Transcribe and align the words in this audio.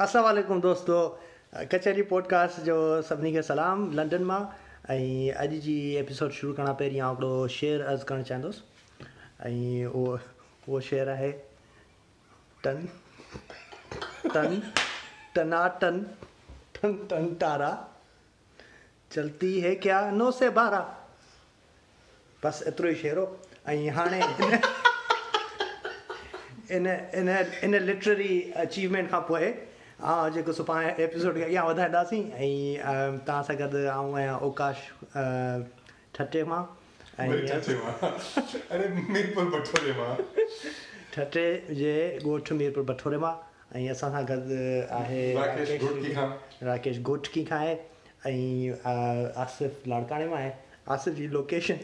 اسلڪم 0.00 0.60
دوستو 0.60 0.98
ڪچهري 1.70 2.02
پاڊڪاسٽ 2.10 2.64
جو 2.66 2.76
سڀني 3.08 3.32
کي 3.32 3.42
سلام 3.48 3.90
لنڊن 3.96 4.22
مان 4.28 4.44
۽ 4.92 5.08
اڄ 5.44 5.56
جي 5.64 5.74
ايپيسوڊ 6.02 6.32
شروع 6.36 6.54
ڪرڻ 6.60 6.74
پهرين 6.78 7.00
آئون 7.00 7.16
هڪڙو 7.16 7.48
شير 7.56 7.82
عرض 7.90 8.04
ڪرڻ 8.10 8.22
چاهيندس 8.28 8.60
۽ 9.48 9.58
اهو 9.88 10.04
اهو 10.14 10.80
شير 10.86 11.10
آهي 11.14 11.32
ٽن 12.62 12.86
ٽن 14.36 14.60
ٽنا 15.34 15.60
ٽن 15.82 15.98
ٽن 16.78 16.96
ٽن 17.10 17.28
تارا 17.44 17.72
چلتي 19.14 19.50
هي 19.64 19.74
ڪيا 19.86 19.98
نو 20.20 20.30
سي 20.38 20.48
باره 20.60 20.82
بس 22.42 22.62
ايترو 22.70 22.88
ئي 22.92 22.96
شير 23.02 23.20
هو 23.22 23.26
۽ 23.74 23.90
هاڻي 23.98 24.22
ان 26.78 26.86
ان 27.20 27.28
ان 27.36 27.78
لٽرري 27.90 28.32
اچيومينٽ 28.64 29.10
کان 29.10 29.22
پوءِ 29.28 29.52
ها 30.04 30.14
جيڪو 30.34 30.52
سڀاڻي 30.58 30.88
ايپيسوڊ 31.02 31.36
کي 31.38 31.42
اڳيان 31.48 31.66
وڌائينداسين 31.66 32.22
۽ 32.44 32.46
توهان 33.26 33.44
سان 33.48 33.56
گڏ 33.58 33.74
آئون 33.96 34.14
آهيان 34.20 34.38
اوڪاش 34.46 34.76
ٺٽي 36.18 36.42
مان 36.52 36.62
ٺٽي 41.14 41.46
جي 41.80 41.94
ڳوٺ 42.24 42.52
ميرپر 42.60 42.82
بٺوري 42.90 43.18
مان 43.24 43.34
۽ 43.80 43.84
اسان 43.94 44.10
سان 44.16 44.24
گڏ 44.30 44.44
آهي 45.00 45.22
راڪيش 46.70 46.96
گوٺڪي 47.08 47.44
کان. 47.50 47.60
آهي 47.62 47.74
۽ 48.30 49.32
آصف 49.44 49.86
لاڙڪاڻي 49.92 50.26
مان 50.32 50.38
آهي. 50.40 50.52
آصف 50.96 51.12
جي 51.20 51.26
لوڪيشن 51.36 51.78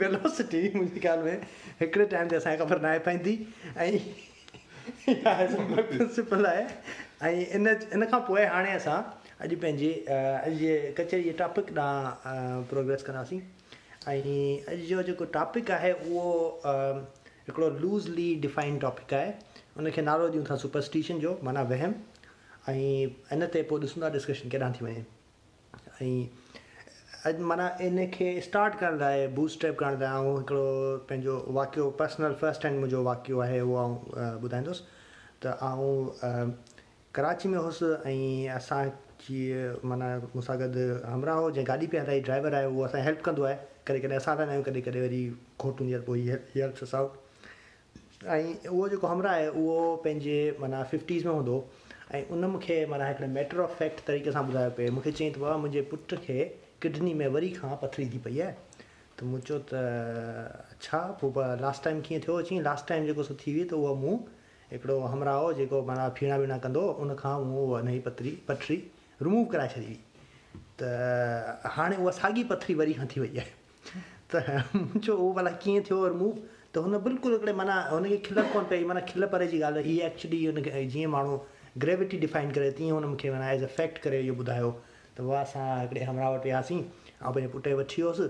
ويلوسٽي 0.00 0.60
منهنجي 0.74 1.00
خيال 1.06 1.20
۾ 1.28 1.36
هڪڙي 1.82 2.04
ٽائيم 2.16 2.28
تي 2.32 2.36
اسان 2.40 2.56
کي 2.56 2.62
خبر 2.64 2.82
نه 2.86 2.88
آهي 2.94 3.00
پوندي 3.06 3.34
۽ 3.86 4.02
پرنسپال 4.88 6.46
آهي. 6.46 6.66
۽ 7.28 7.44
ان 7.56 7.66
ان 7.68 8.04
کان 8.10 8.20
پوءِ 8.28 8.44
هاڻي 8.54 8.72
اسان 8.78 9.02
اڄ 9.44 9.54
پنهنجي 9.62 9.90
اڄ 10.46 10.52
جي 10.60 10.70
ڪچهري 10.98 11.22
جي 11.28 11.32
ٽاپڪ 11.40 11.72
ڏانهن 11.78 12.64
پروگريس 12.72 13.04
ڪنداسين. 13.08 13.40
۽ 14.12 14.36
اڄ 14.72 14.84
جو 14.90 15.02
جيڪو 15.10 15.24
ٽاپڪ 15.38 15.72
آهي 15.78 15.92
اهو 15.98 16.24
هڪڙو 17.48 17.68
لوزلي 17.84 18.28
ڊفائنڊ 18.46 18.80
ٽاپڪ 18.86 19.14
آهي. 19.20 19.30
ان 19.76 19.90
کي 19.98 20.06
نالو 20.10 20.28
ڏيون 20.34 20.44
ٿا 20.50 20.56
سپرسٽشن 20.64 21.20
جو 21.26 21.36
معنيٰ 21.48 21.64
وهم. 21.72 21.92
۽ 22.74 22.82
ان 23.36 23.48
تي 23.56 23.62
پوءِ 23.72 23.80
ڏسون 23.86 24.06
ٿا 24.06 24.08
ڊسڪشن 24.18 24.54
ڪيڏانهن 24.56 24.78
ٿي 24.78 24.84
وڃي. 24.84 25.02
۽ 26.00 26.37
اڄ 27.26 27.38
معنيٰ 27.50 27.68
ان 27.84 27.98
کي 28.14 28.26
اسٽارٽ 28.38 28.78
ڪرڻ 28.80 28.96
لاءِ 28.98 29.26
بوٽ 29.36 29.50
اسٽيپ 29.50 29.78
ڪرڻ 29.78 29.94
لاءِ 30.00 30.18
۽ 30.24 30.34
هڪڙو 30.40 30.66
پنهنجو 31.06 31.38
واقعو 31.54 31.90
پرسنل 32.00 32.34
فرسٽ 32.42 32.66
هينڊ 32.66 32.76
منهنجو 32.76 33.00
واقعو 33.06 33.40
آهي 33.46 33.58
اهو 33.62 34.36
ٻڌائيندس. 34.42 34.82
ته 35.42 35.50
آئون 35.70 36.52
ڪراچي 37.18 37.50
۾ 37.54 37.64
هئس 37.64 37.80
۽ 38.10 38.20
اسان 38.58 38.92
جي 39.24 39.40
معنيٰ 39.92 40.10
مون 40.34 40.46
سان 40.50 40.60
گڏ 40.60 40.78
همرا 41.14 41.34
هو 41.40 41.50
جنهن 41.56 41.68
گاڏي 41.72 41.88
پيا 41.94 42.04
هلائي 42.04 42.22
ڊرائيور 42.28 42.56
آهي 42.60 42.70
اهو 42.70 42.86
اسان 42.90 43.00
کي 43.02 43.06
هيلپ 43.08 43.24
ڪندو 43.30 43.48
آهي. 43.48 43.58
ڪڏهن 43.86 44.02
ڪڏهن 44.04 44.22
اسان 44.22 44.38
رهندا 44.38 44.52
آهيون 44.52 44.64
ڪڏهن 44.68 44.84
ڪڏهن 44.86 45.02
وري 45.06 45.22
کوٽ 45.64 45.76
پوءِ 46.06 46.20
اسان 46.92 47.10
۽ 48.36 48.46
اهو 48.70 48.88
جيڪو 48.94 49.12
همرا 49.14 49.34
آهي 49.40 49.50
اهو 49.56 49.74
پنهنجي 50.06 50.38
معنيٰ 50.62 50.84
ففٽيز 50.94 51.28
۾ 51.32 51.36
هوندو 51.40 51.58
۽ 52.20 52.22
ان 52.38 52.48
مون 52.54 52.64
کي 52.68 52.78
معنيٰ 52.94 53.10
هڪڙي 53.10 53.28
ميٽر 53.40 53.66
آف 53.66 53.76
فيڪٽ 53.82 54.06
طريقي 54.06 54.38
سان 54.38 54.48
ٻڌايو 54.48 54.78
پئي. 54.80 54.88
مون 54.96 55.02
کي 55.08 55.12
چئي 55.18 55.30
بابا 55.36 55.56
منهنجي 55.66 55.82
پٽ 55.92 56.18
کي 56.30 56.40
ڪڊني 56.82 57.12
۾ 57.20 57.28
وري 57.34 57.50
کان 57.58 57.76
پٿري 57.84 58.08
ٿي 58.14 58.18
پئي 58.26 58.42
آهي. 58.46 58.54
ته 59.16 59.26
مون 59.28 59.40
چيو 59.46 59.58
ته 59.70 59.80
ڇا؟ 60.86 61.00
پوءِ 61.20 61.46
لاسٽ 61.60 61.84
ٽائيم 61.84 62.00
ڪيئن 62.08 62.20
ٿيو 62.26 62.40
چئي 62.50 62.58
لاسٽ 62.66 62.88
ٽائيم 62.90 63.06
جيڪو 63.08 63.22
سو 63.28 63.34
ٿي 63.44 63.54
هئي 63.54 63.64
ته 63.70 63.76
اهو 63.76 63.94
مون 64.02 64.18
هڪڙو 64.72 64.98
همرا 65.14 65.32
هو 65.38 65.48
جيڪو 65.60 65.80
معنيٰ 65.88 66.08
فيڻا 66.18 66.36
ويڻا 66.42 66.58
ڪندو 66.66 66.84
مون 66.98 67.14
اها 67.14 67.80
نئي 67.88 67.98
پٿري 68.06 68.34
پٿري 68.50 68.76
رموو 69.28 69.44
ڪرائي 69.54 69.68
ڇڏي 69.74 69.86
هئي. 69.88 69.98
ته 70.78 70.88
هاڻي 71.78 71.96
اها 72.00 72.12
ساڳي 72.20 72.44
پٿري 72.52 72.78
وري 72.82 72.94
کان 73.00 73.10
ٿي 73.14 73.24
وئي 73.24 73.42
آهي. 73.42 73.52
ته 74.30 74.38
مون 74.84 75.04
چيو 75.04 75.14
اهو 75.18 75.32
ڀلا 75.40 75.52
ڪيئن 75.64 75.88
ٿيو 75.90 76.00
رموو 76.14 76.32
ته 76.72 76.84
هن 76.86 77.00
بلڪل 77.06 77.34
هڪڙي 77.36 77.54
معنيٰ 77.60 77.78
هن 77.92 78.08
کي 78.12 78.18
کل 78.28 78.42
ڪونه 78.52 78.66
پئي 78.74 78.84
معنيٰ 78.90 79.04
کل 79.12 79.26
پري 79.34 79.46
جي 79.52 79.58
ڳالهه 79.64 79.84
هيءَ 79.88 80.00
ايڪچوئلي 80.08 80.40
هن 80.48 80.58
کي 80.66 80.84
جيئن 80.94 81.10
ماڻهو 81.16 81.36
گريوٽي 81.84 82.20
ڊفائن 82.26 82.52
ڪري 82.58 82.70
تيئن 82.78 82.92
هن 82.98 83.08
مون 83.10 83.18
کي 83.22 83.34
معنيٰ 83.34 83.48
ايز 83.54 83.64
ا 83.68 83.70
فيڪٽ 83.78 84.00
ڪري 84.06 84.20
اهو 84.22 84.38
ٻڌايو 84.42 84.70
ته 85.18 85.26
اها 85.26 85.42
اسان 85.46 85.66
هڪڙي 85.82 86.02
همرا 86.10 86.30
وٽ 86.34 86.46
وياسين 86.48 86.80
۽ 86.84 87.32
پنهنجي 87.34 87.50
پٽ 87.56 87.68
کي 87.68 87.74
وٺي 87.80 88.02
ويوس. 88.02 88.20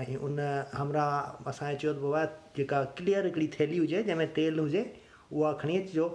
۽ 0.00 0.16
ان 0.26 0.38
همرا 0.80 1.06
اسان 1.52 1.70
کي 1.70 1.78
چيو 1.84 1.94
ته 1.98 2.00
بابا 2.06 2.22
جيڪا 2.58 2.78
ڪليئر 2.98 3.22
هڪڙي 3.30 3.46
ٿيلهي 3.56 3.80
هجي 3.84 4.02
جنهن 4.08 4.20
۾ 4.22 4.28
تيل 4.40 4.60
هجي 4.64 4.82
اها 4.82 5.50
کڻي 5.62 5.78
اچجو. 5.82 6.06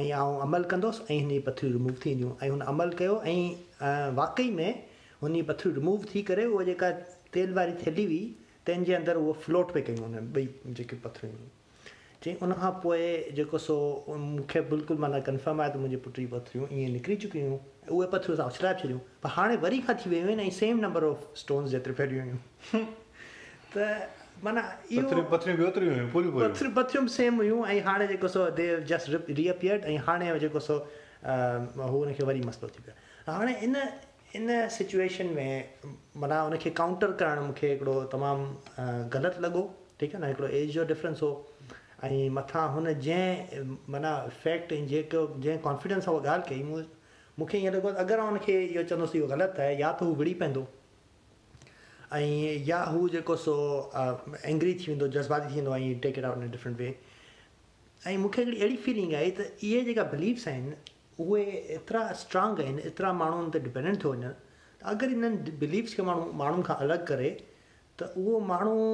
۽ 0.00 0.04
عمل 0.44 0.62
ڪندس 0.72 1.00
۽ 1.06 1.16
هن 1.22 1.32
جي 1.32 1.38
پٿريون 1.46 1.72
رموو 1.78 1.96
ٿينديون 2.04 2.36
۽ 2.44 2.52
هن 2.52 2.62
عمل 2.74 2.94
ڪيو 3.00 3.16
۽ 3.32 3.40
واقعي 4.20 4.52
۾ 4.60 4.68
هن 5.24 5.34
جي 5.38 5.42
پٿريون 5.50 5.74
رموو 5.80 6.12
ٿي 6.12 6.22
ڪري 6.30 6.46
اها 6.52 6.68
جيڪا 6.70 6.88
تيل 7.36 7.58
واري 7.58 7.74
ٿيلهي 7.82 8.06
هئي 8.12 8.22
تنهن 8.68 8.86
جي 8.90 8.94
اندر 9.00 9.20
اهو 9.22 9.34
فلوٽ 9.46 9.74
پي 9.74 9.82
ڪيون 9.90 10.16
هن 10.20 10.30
ٻئي 10.38 10.46
جيڪي 10.78 11.00
پٿريون 11.08 11.36
چئي 12.24 12.34
ان 12.46 12.52
کان 12.62 12.80
پوءِ 12.82 12.98
جيڪو 13.40 13.58
سو 13.66 13.76
مون 14.08 14.42
کي 14.54 14.60
بلڪل 14.72 15.04
معنيٰ 15.04 15.20
ڪنفرم 15.28 15.62
آهي 15.62 15.70
ته 15.76 15.84
منهنجي 15.84 16.02
پٽ 16.04 16.20
جي 16.22 16.26
پٿريون 16.34 16.74
ائين 16.74 16.96
نڪري 16.96 17.16
چڪيون 17.24 17.46
هيون 17.48 17.71
اهي 17.90 18.06
پٿريون 18.10 18.34
اسان 18.40 18.46
اڇلائي 18.46 18.74
ڇڏيون 18.80 18.98
پر 19.22 19.30
هاڻي 19.36 19.56
وري 19.62 19.78
کان 19.86 19.96
ٿي 20.02 20.10
ويون 20.10 20.28
آهن 20.32 20.42
۽ 20.48 20.50
سيم 20.58 20.82
نمبر 20.86 21.06
آف 21.10 21.22
سٽونس 21.44 21.70
جيتري 21.70 21.94
فيليون 22.00 22.28
هيون 22.72 22.86
ته 23.72 23.86
معنيٰ 24.48 24.64
اهو 24.98 25.24
پٿريون 25.32 25.56
به 26.76 27.08
سيم 27.16 27.40
هيون 27.42 27.66
۽ 27.74 27.80
هاڻي 27.88 28.06
جيڪو 28.12 28.28
سو 28.36 28.46
دي 28.60 28.68
جسٽ 28.92 29.10
ريئپيرڊ 29.40 29.90
۽ 29.94 29.98
هاڻي 30.08 30.30
جيڪو 30.46 30.64
سو 30.68 30.78
هو 31.24 32.04
هن 32.04 32.14
کي 32.20 32.28
وري 32.30 32.46
مسئلو 32.46 32.72
ٿي 32.76 32.86
پيو. 32.86 32.94
هاڻي 33.26 33.54
ان 33.66 33.76
ان 34.38 34.48
سچوئيشن 34.76 35.34
۾ 35.40 35.48
معنيٰ 36.22 36.40
هن 36.46 36.56
کي 36.64 36.70
ڪائونٽر 36.80 37.10
ڪرڻ 37.22 37.44
مون 37.46 37.52
کي 37.60 37.74
هڪڙو 37.74 37.96
تمام 38.16 38.46
غلط 39.16 39.40
لڳو 39.46 39.66
ٺيڪ 39.98 40.10
آهي 40.14 40.20
نه؟ 40.22 40.32
هڪڙو 40.32 40.46
ايج 40.56 40.74
جو 40.78 40.84
ڊفرنس 40.94 41.22
هو. 41.22 41.32
۽ 42.06 42.24
مٿان 42.38 42.66
هن 42.76 42.86
جنهن 43.06 43.76
معنيٰ 43.94 44.16
فيڪٽ 44.42 44.72
جيڪو 44.92 45.20
جنهن 45.42 45.62
ڪانفيڊنس 45.68 46.04
سان 46.04 46.14
اها 46.14 46.24
ڳالهه 46.26 46.48
ڪئي 46.50 46.62
مون 46.70 46.80
مون 47.38 47.48
کي 47.48 47.58
ائين 47.58 47.72
لڳو 47.74 47.88
اگر 48.04 48.18
آئون 48.18 48.36
هن 48.36 48.44
کي 48.46 48.54
اهو 48.60 48.86
چوندس 48.92 49.14
اهو 49.16 49.26
غلط 49.34 49.60
آهي 49.66 49.80
يا 49.80 49.92
ته 50.00 50.08
هو 50.08 50.14
وڙي 50.22 50.34
پوندو. 50.44 50.64
۽ 52.16 52.24
يا 52.70 52.78
هو 52.94 53.02
جيڪو 53.12 53.36
سو 53.42 53.52
اينگري 54.00 54.72
ٿي 54.80 54.88
ويندو 54.90 55.06
جذباتي 55.18 55.52
ٿي 55.52 55.60
ويندو 55.60 55.76
۽ 55.76 55.92
take 56.06 56.18
it 56.22 56.24
out 56.30 56.42
in 56.46 56.50
different 56.56 56.82
way 56.84 56.90
۽ 58.10 58.16
مون 58.24 58.32
کي 58.34 58.42
هڪڙي 58.42 58.58
اهڙي 58.64 58.76
فيلنگ 58.88 59.14
آئي 59.20 59.30
ته 59.38 59.46
اهي 59.52 59.84
جيڪا 59.86 60.04
بليوس 60.16 60.48
آهن 60.52 60.66
اهي 60.72 61.46
ايترا 61.76 62.02
اسٽرانگ 62.16 62.60
آهن 62.66 62.82
ايترا 62.90 63.12
ماڻهن 63.22 63.48
تي 63.54 63.62
ڊپينڊنٽ 63.68 64.02
ٿو 64.02 64.12
وڃن 64.16 64.34
اگر 64.92 65.16
انهن 65.16 65.56
بليوس 65.64 65.96
کي 66.00 66.06
ماڻهو 66.10 66.36
ماڻهن 66.42 66.68
کان 66.68 66.84
الڳ 66.88 67.08
ڪري 67.12 67.32
ته 68.02 68.12
اهو 68.24 68.44
ماڻهو 68.52 68.84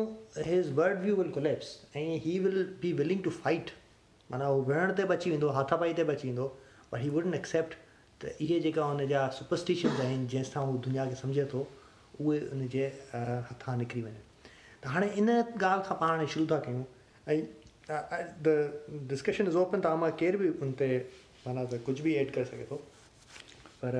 his 0.52 0.72
world 0.78 1.04
view 1.08 1.18
will 1.22 1.34
collapse 1.40 1.74
۽ 2.04 2.06
he 2.28 2.38
will 2.46 2.62
be 2.86 2.94
willing 3.02 3.26
to 3.28 3.34
fight 3.42 3.74
معنيٰ 4.30 4.48
اهو 4.52 4.64
وڙهڻ 4.70 4.96
تي 5.02 5.10
بچي 5.12 5.34
ويندو 5.36 5.52
هاٿاپائي 5.60 6.00
تي 6.00 6.08
بچي 6.14 6.26
ويندو 6.28 6.48
بٽ 6.90 7.00
هي 7.04 7.12
وڊن 7.18 7.38
ايڪسيپٽ 7.40 7.78
ته 8.22 8.26
اهي 8.34 8.56
جيڪا 8.66 8.86
هن 8.90 9.10
جا 9.12 9.20
سپرسٽشنس 9.38 10.00
آهن 10.06 10.22
جنهن 10.32 10.48
سان 10.50 10.62
هو 10.70 10.78
دنيا 10.86 11.04
کي 11.10 11.18
سمجهي 11.20 11.46
ٿو 11.52 11.60
اهي 12.20 12.38
ان 12.56 12.60
جي 12.74 12.84
هٿان 13.50 13.78
نڪري 13.82 14.02
وڃن. 14.06 14.16
ته 14.82 14.86
هاڻي 14.94 15.08
ان 15.20 15.28
ڳالهه 15.62 15.82
کان 15.88 15.98
پاڻ 16.02 16.26
شروع 16.34 16.48
ٿا 16.52 16.58
ڪيون. 16.66 16.84
۽ 17.34 17.38
دي 18.46 18.56
ڊسڪشن 19.12 19.52
از 19.52 19.56
اوپن 19.62 19.84
توهان 19.86 20.00
مان 20.04 20.16
ڪير 20.22 20.40
به 20.42 20.66
ان 20.66 20.72
تي 20.82 20.90
معنيٰ 21.44 21.66
ته 21.70 21.76
ڪجهه 21.86 22.02
به 22.04 22.12
ايڊ 22.18 22.28
ڪري 22.34 22.46
سگهي 22.50 22.66
ٿو. 22.70 22.78
پر 23.80 23.92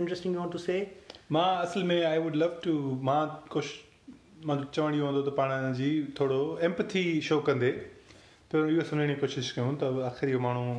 انٽرسٽنگ 0.00 0.34
يو 0.40 0.48
ٽو 0.52 0.58
سي 0.64 0.78
مان 1.36 1.50
اصل 1.66 1.86
۾ 1.92 2.00
آئي 2.10 2.24
وڊ 2.26 2.40
لو 2.44 2.48
ٽو 2.66 2.74
مان 3.10 3.36
ڪجهه 3.54 4.48
مان 4.50 4.64
چوڻ 4.76 4.90
اهو 4.94 5.06
هوندو 5.06 5.22
ته 5.30 5.38
پاڻ 5.40 5.72
جي 5.80 5.90
ٿورو 6.20 6.40
ايمپٿي 6.68 7.04
شو 7.30 7.40
ڪندي. 7.50 7.72
پهريون 8.52 8.84
اهو 8.84 9.06
جي 9.08 9.14
ڪوشش 9.24 9.48
ڪيون 9.56 9.76
ته 9.80 10.06
آخر 10.10 10.26
اهو 10.28 10.40
ماڻهو 10.44 10.76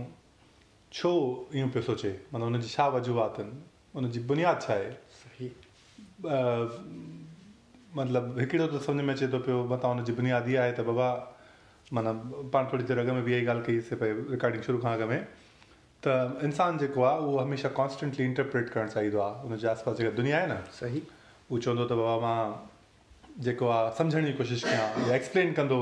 ڇو 0.98 1.12
ائين 1.54 1.70
پيو 1.74 1.82
سوچي 1.88 2.14
معنيٰ 2.34 2.48
هن 2.50 2.62
جي 2.62 2.70
ڇا 2.76 2.86
وجوهات 2.94 3.40
آهن 3.40 3.50
ان 4.02 4.12
جي 4.16 4.20
بنياد 4.32 4.62
ڇا 4.68 4.78
آهي 4.78 4.92
صحيح 5.24 5.52
مطلب 8.00 8.24
هڪڙو 8.40 8.68
ته 8.72 8.80
سمجهه 8.86 9.06
۾ 9.10 9.14
اچي 9.18 9.28
ٿو 9.36 9.40
پيو 9.50 9.60
مٿان 9.74 10.00
هن 10.00 10.08
جي 10.10 10.16
بنياد 10.22 10.50
اها 10.54 10.64
آهي 10.64 10.74
ته 10.80 10.88
بابا 10.90 11.10
معنيٰ 11.98 12.16
پاڻ 12.56 12.72
ٿوري 12.72 12.90
دير 12.90 13.04
اڳ 13.04 13.12
۾ 13.20 13.24
به 13.28 13.36
اها 13.38 13.46
ڳالهه 13.50 13.66
ڪئيسين 13.70 14.02
پئي 14.02 14.12
رڪارڊنگ 14.34 14.68
شروع 14.70 14.82
کان 14.88 14.98
اڳ 14.98 15.14
۾ 15.14 15.22
ته 16.08 16.12
انسان 16.50 16.82
جيڪو 16.84 17.08
آهي 17.12 17.24
اهو 17.24 17.40
هميشه 17.46 17.74
ڪانسٽينٽلي 17.80 18.28
انٽرپريٽ 18.32 18.74
ڪرڻ 18.74 18.94
چاهيندو 18.98 19.24
آهي 19.28 19.54
هن 19.54 19.64
جي 19.64 19.72
آس 19.76 19.88
پاس 19.88 19.98
جيڪا 20.02 20.18
دنيا 20.20 20.36
آهي 20.42 20.52
نه 20.54 20.60
صحيح. 20.82 21.08
اهو 21.50 21.64
چوندو 21.66 21.88
ته 21.94 21.96
بابا 22.04 22.20
مان 22.28 22.60
جيڪو 23.48 23.74
آهي 23.78 23.98
سمجهڻ 24.02 24.30
جي 24.30 24.38
ڪوشش 24.44 24.70
ڪيان 24.70 25.10
يا 25.10 25.18
ايڪسپلين 25.18 25.58
ڪندو 25.62 25.82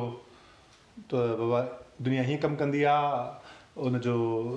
ته 1.14 1.36
بابا 1.44 1.68
دنيا 2.08 2.32
هيئن 2.32 2.40
ڪم 2.48 2.64
ڪندي 2.64 2.88
آهي 2.94 3.47
هن 3.80 4.00
جو 4.00 4.16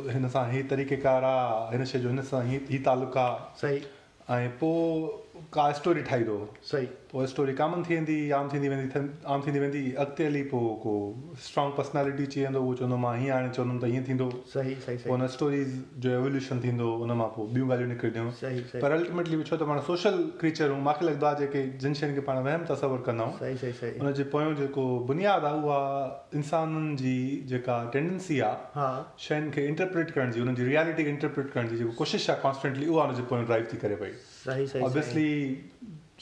هن 0.08 0.28
سان 0.28 0.50
هيءَ 0.50 0.64
طريقيڪار 0.70 1.24
آهي 1.24 1.76
هن 1.76 1.84
شيءِ 1.84 2.00
جو 2.02 2.08
هن 2.08 2.22
سان 2.22 2.46
هيءَ 2.46 2.60
هيءَ 2.70 2.82
تعلق 2.82 3.18
آهي. 3.18 3.38
صحيح. 3.56 3.82
۽ 4.30 4.48
پوءِ 4.60 5.10
ڪا 5.56 5.68
اسٽوري 5.74 6.02
ٺاهيندو؟ 6.08 6.38
صحيح. 6.72 6.88
پوءِ 7.10 7.22
اسٽوري 7.24 7.52
ڪامن 7.58 7.82
ٿي 7.86 7.94
ويندي 7.94 8.16
عام 8.32 8.48
ٿيندي 8.50 8.68
ويندي 8.72 9.00
عام 9.30 9.40
ٿيندي 9.44 9.60
ويندي 9.60 9.80
اڳتي 10.02 10.26
هلي 10.26 10.42
پوءِ 10.50 10.66
ڪو 10.82 10.92
اسٽرانگ 11.36 11.72
پرسنيلٽي 11.78 12.26
اچي 12.28 12.42
ويندو 12.42 12.60
اهو 12.64 12.74
چوندو 12.80 12.98
مان 13.04 13.16
هيئن 13.20 13.32
هاڻي 13.36 13.48
چوندم 13.56 13.80
ته 13.84 13.86
هيئن 13.94 14.04
ٿيندو. 14.08 14.28
صحيح 14.52 14.76
صحيح 14.84 15.00
پوءِ 15.06 15.14
هن 15.16 15.24
اسٽوريز 15.26 15.72
جو 16.04 16.12
ايووليوشن 16.18 16.60
ٿيندو 16.66 16.90
ان 17.06 17.14
مان 17.22 17.32
پوءِ 17.38 17.48
ٻيون 17.54 17.68
ڳالهيون 17.72 17.90
نڪرنديون 17.94 18.30
صحيح 18.42 18.84
پر 18.84 18.94
الٽيميٽلي 18.98 19.40
ڇو 19.50 19.56
ته 19.62 19.70
پاڻ 19.72 19.80
سوشل 19.88 20.20
ڪريچر 20.42 20.76
مون 20.76 20.94
کي 21.00 21.08
لڳندو 21.08 21.30
آهي 21.30 21.40
جيڪي 21.42 21.64
جن 21.86 21.98
شين 22.02 22.14
کي 22.18 22.24
پاڻ 22.30 22.40
وهم 22.46 22.68
تصور 22.70 23.04
ڪندا 23.10 23.26
آهيون 23.26 23.38
صحيح 23.42 23.60
صحيح 23.64 23.76
صحيح. 23.80 24.00
ان 24.06 24.16
جي 24.20 24.28
پويون 24.36 24.56
جيڪو 24.62 24.86
بنياد 25.12 25.48
آهي 25.50 25.60
اها 25.66 26.40
انسانن 26.42 26.88
جي 27.02 27.16
جيڪا 27.54 27.80
ٽينڊينسي 27.98 28.40
آهي 28.52 29.04
شين 29.26 29.50
کي 29.58 29.66
انٽرپريٽ 29.72 30.14
ڪرڻ 30.18 30.36
جي 30.38 30.46
انهن 30.46 30.60
جي 30.62 30.70
ريئلٽي 30.72 31.08
کي 31.10 31.16
انٽرپريٽ 31.16 31.52
ڪرڻ 31.56 31.72
جي 31.74 31.82
جيڪو 31.82 31.98
ڪوشش 32.02 32.30
آهي 32.30 32.42
ڪانسٽينٽلي 32.46 32.90
اها 32.92 33.08
هن 33.10 33.20
جي 33.20 33.28
پويون 33.32 33.50
ڊرائيو 33.52 33.70
ٿي 33.74 33.82
ڪري 33.86 34.00
پئي 34.04 34.14
صحيح 34.44 34.66
صحيح 34.72 34.84
آبويسلي 34.88 35.30